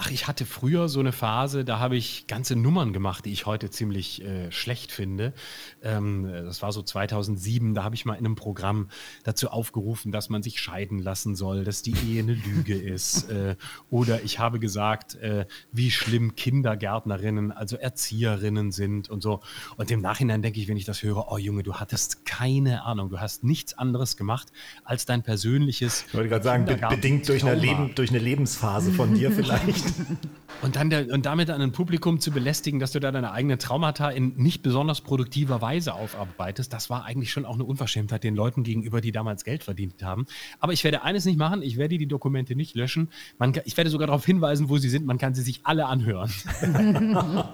[0.00, 3.46] Ach, ich hatte früher so eine Phase, da habe ich ganze Nummern gemacht, die ich
[3.46, 5.34] heute ziemlich äh, schlecht finde.
[5.82, 8.90] Ähm, das war so 2007, da habe ich mal in einem Programm
[9.24, 13.28] dazu aufgerufen, dass man sich scheiden lassen soll, dass die Ehe eine Lüge ist.
[13.28, 13.56] Äh,
[13.90, 19.40] oder ich habe gesagt, äh, wie schlimm Kindergärtnerinnen, also Erzieherinnen sind und so.
[19.78, 23.10] Und im Nachhinein denke ich, wenn ich das höre, oh Junge, du hattest keine Ahnung,
[23.10, 24.52] du hast nichts anderes gemacht
[24.84, 26.04] als dein persönliches.
[26.06, 29.87] Ich wollte gerade sagen, bedingt durch eine, Leben, durch eine Lebensphase von dir vielleicht.
[30.62, 33.60] Und dann der, und damit dann ein Publikum zu belästigen, dass du da deine eigenen
[33.60, 38.34] Traumata in nicht besonders produktiver Weise aufarbeitest, das war eigentlich schon auch eine Unverschämtheit den
[38.34, 40.26] Leuten gegenüber, die damals Geld verdient haben.
[40.58, 43.10] Aber ich werde eines nicht machen, ich werde die Dokumente nicht löschen.
[43.38, 45.06] Man, ich werde sogar darauf hinweisen, wo sie sind.
[45.06, 46.32] Man kann sie sich alle anhören.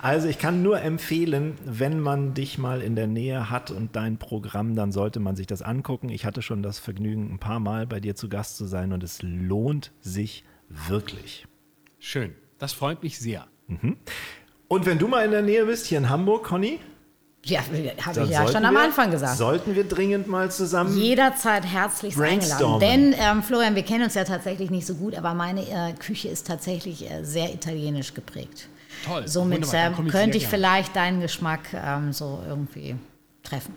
[0.00, 4.16] also ich kann nur empfehlen, wenn man dich mal in der Nähe hat und dein
[4.16, 6.08] Programm, dann sollte man sich das angucken.
[6.08, 9.02] Ich hatte schon das Vergnügen, ein paar Mal bei dir zu Gast zu sein und
[9.02, 10.44] es lohnt sich
[10.88, 11.46] wirklich.
[11.98, 13.46] Schön, das freut mich sehr.
[13.66, 13.96] Mhm.
[14.68, 16.80] Und wenn du mal in der Nähe bist, hier in Hamburg, Conny?
[17.44, 19.36] Ja, habe ich ja schon am Anfang gesagt.
[19.36, 20.96] Sollten wir dringend mal zusammen.
[20.96, 22.80] Jederzeit herzlich eingeladen.
[22.80, 26.28] Denn, ähm, Florian, wir kennen uns ja tatsächlich nicht so gut, aber meine äh, Küche
[26.28, 28.68] ist tatsächlich äh, sehr italienisch geprägt.
[29.04, 29.28] Toll.
[29.28, 32.96] Somit äh, könnte ich vielleicht deinen Geschmack ähm, so irgendwie
[33.42, 33.74] treffen.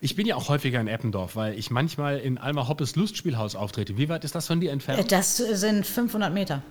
[0.00, 3.96] Ich bin ja auch häufiger in Eppendorf, weil ich manchmal in Alma Hoppes Lustspielhaus auftrete.
[3.98, 5.00] Wie weit ist das von dir entfernt?
[5.00, 6.62] Äh, das sind 500 Meter.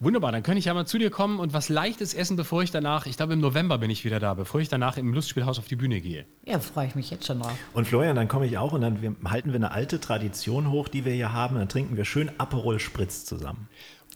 [0.00, 2.72] Wunderbar, dann könnte ich ja mal zu dir kommen und was Leichtes essen, bevor ich
[2.72, 5.66] danach, ich glaube im November bin ich wieder da, bevor ich danach im Lustspielhaus auf
[5.66, 6.26] die Bühne gehe.
[6.44, 7.54] Ja, freue ich mich jetzt schon drauf.
[7.72, 11.04] Und Florian, dann komme ich auch und dann halten wir eine alte Tradition hoch, die
[11.04, 11.56] wir hier haben.
[11.56, 13.68] Dann trinken wir schön Aperol Spritz zusammen.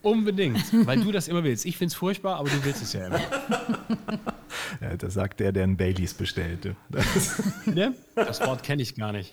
[0.02, 1.66] Unbedingt, weil du das immer willst.
[1.66, 3.20] Ich finde es furchtbar, aber du willst es ja immer.
[4.80, 6.76] Ja, das sagt der, der einen Baileys bestellte.
[6.88, 7.94] Das, ne?
[8.14, 9.32] das Wort kenne ich gar nicht.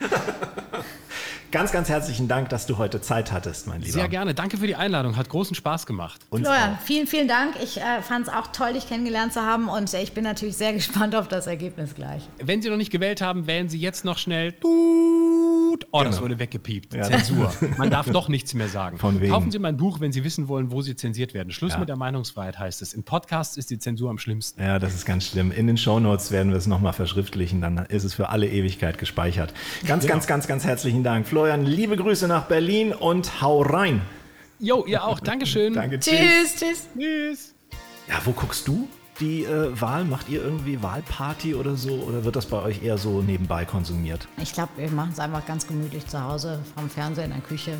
[1.51, 3.93] Ganz, ganz herzlichen Dank, dass du heute Zeit hattest, mein Lieber.
[3.93, 4.33] Sehr gerne.
[4.33, 5.15] Danke für die Einladung.
[5.15, 6.19] Hat großen Spaß gemacht.
[6.29, 6.81] Uns Florian, auch.
[6.81, 7.55] vielen, vielen Dank.
[7.63, 10.57] Ich äh, fand es auch toll, dich kennengelernt zu haben und äh, ich bin natürlich
[10.57, 12.23] sehr gespannt auf das Ergebnis gleich.
[12.43, 14.51] Wenn Sie noch nicht gewählt haben, wählen Sie jetzt noch schnell.
[14.53, 15.14] Tut.
[15.95, 16.11] Oh, genau.
[16.11, 16.93] das wurde weggepiept.
[16.93, 17.03] Ja.
[17.03, 17.53] Zensur.
[17.77, 18.97] Man darf doch nichts mehr sagen.
[18.97, 19.31] Von wegen.
[19.31, 21.51] Kaufen Sie mein Buch, wenn Sie wissen wollen, wo Sie zensiert werden.
[21.51, 21.79] Schluss ja.
[21.79, 22.93] mit der Meinungsfreiheit heißt es.
[22.93, 24.61] In Podcasts ist die Zensur am schlimmsten.
[24.61, 25.53] Ja, das ist ganz schlimm.
[25.53, 27.61] In den Shownotes werden wir es nochmal verschriftlichen.
[27.61, 29.53] Dann ist es für alle Ewigkeit gespeichert.
[29.87, 30.09] Ganz, ja.
[30.09, 31.27] ganz, ganz, ganz herzlichen Dank.
[31.27, 34.01] Florian, liebe Grüße nach Berlin und hau rein.
[34.59, 35.21] Jo, ihr auch.
[35.21, 35.75] Dankeschön.
[35.75, 36.57] Danke, tschüss.
[36.57, 36.87] Tschüss.
[36.97, 37.55] Tschüss.
[38.09, 38.89] Ja, wo guckst du?
[39.19, 40.05] Die äh, Wahl?
[40.05, 41.93] Macht ihr irgendwie Wahlparty oder so?
[41.93, 44.27] Oder wird das bei euch eher so nebenbei konsumiert?
[44.41, 47.77] Ich glaube, wir machen es einfach ganz gemütlich zu Hause, vom Fernseher in der Küche.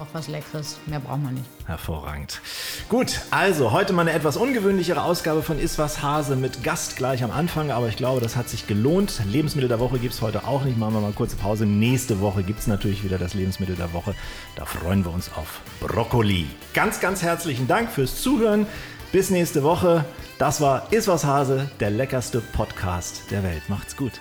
[0.00, 1.46] Auch was Leckeres, mehr braucht man nicht.
[1.66, 2.40] Hervorragend.
[2.88, 7.32] Gut, also heute mal eine etwas ungewöhnlichere Ausgabe von Iswas Hase mit Gast gleich am
[7.32, 9.20] Anfang, aber ich glaube, das hat sich gelohnt.
[9.26, 10.78] Lebensmittel der Woche gibt es heute auch nicht.
[10.78, 11.66] Machen wir mal eine kurze Pause.
[11.66, 14.14] Nächste Woche gibt es natürlich wieder das Lebensmittel der Woche.
[14.54, 16.46] Da freuen wir uns auf Brokkoli.
[16.74, 18.68] Ganz, ganz herzlichen Dank fürs Zuhören.
[19.12, 20.04] Bis nächste Woche.
[20.38, 23.62] Das war Iswas Hase, der leckerste Podcast der Welt.
[23.68, 24.12] Macht's gut.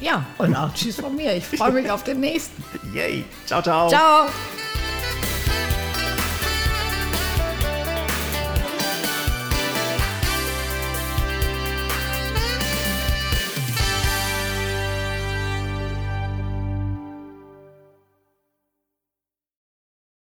[0.00, 1.34] Ja, und auch Tschüss von mir.
[1.34, 2.62] Ich freue mich auf den nächsten.
[2.94, 3.24] Yay.
[3.46, 3.88] Ciao, ciao.
[3.88, 4.26] Ciao.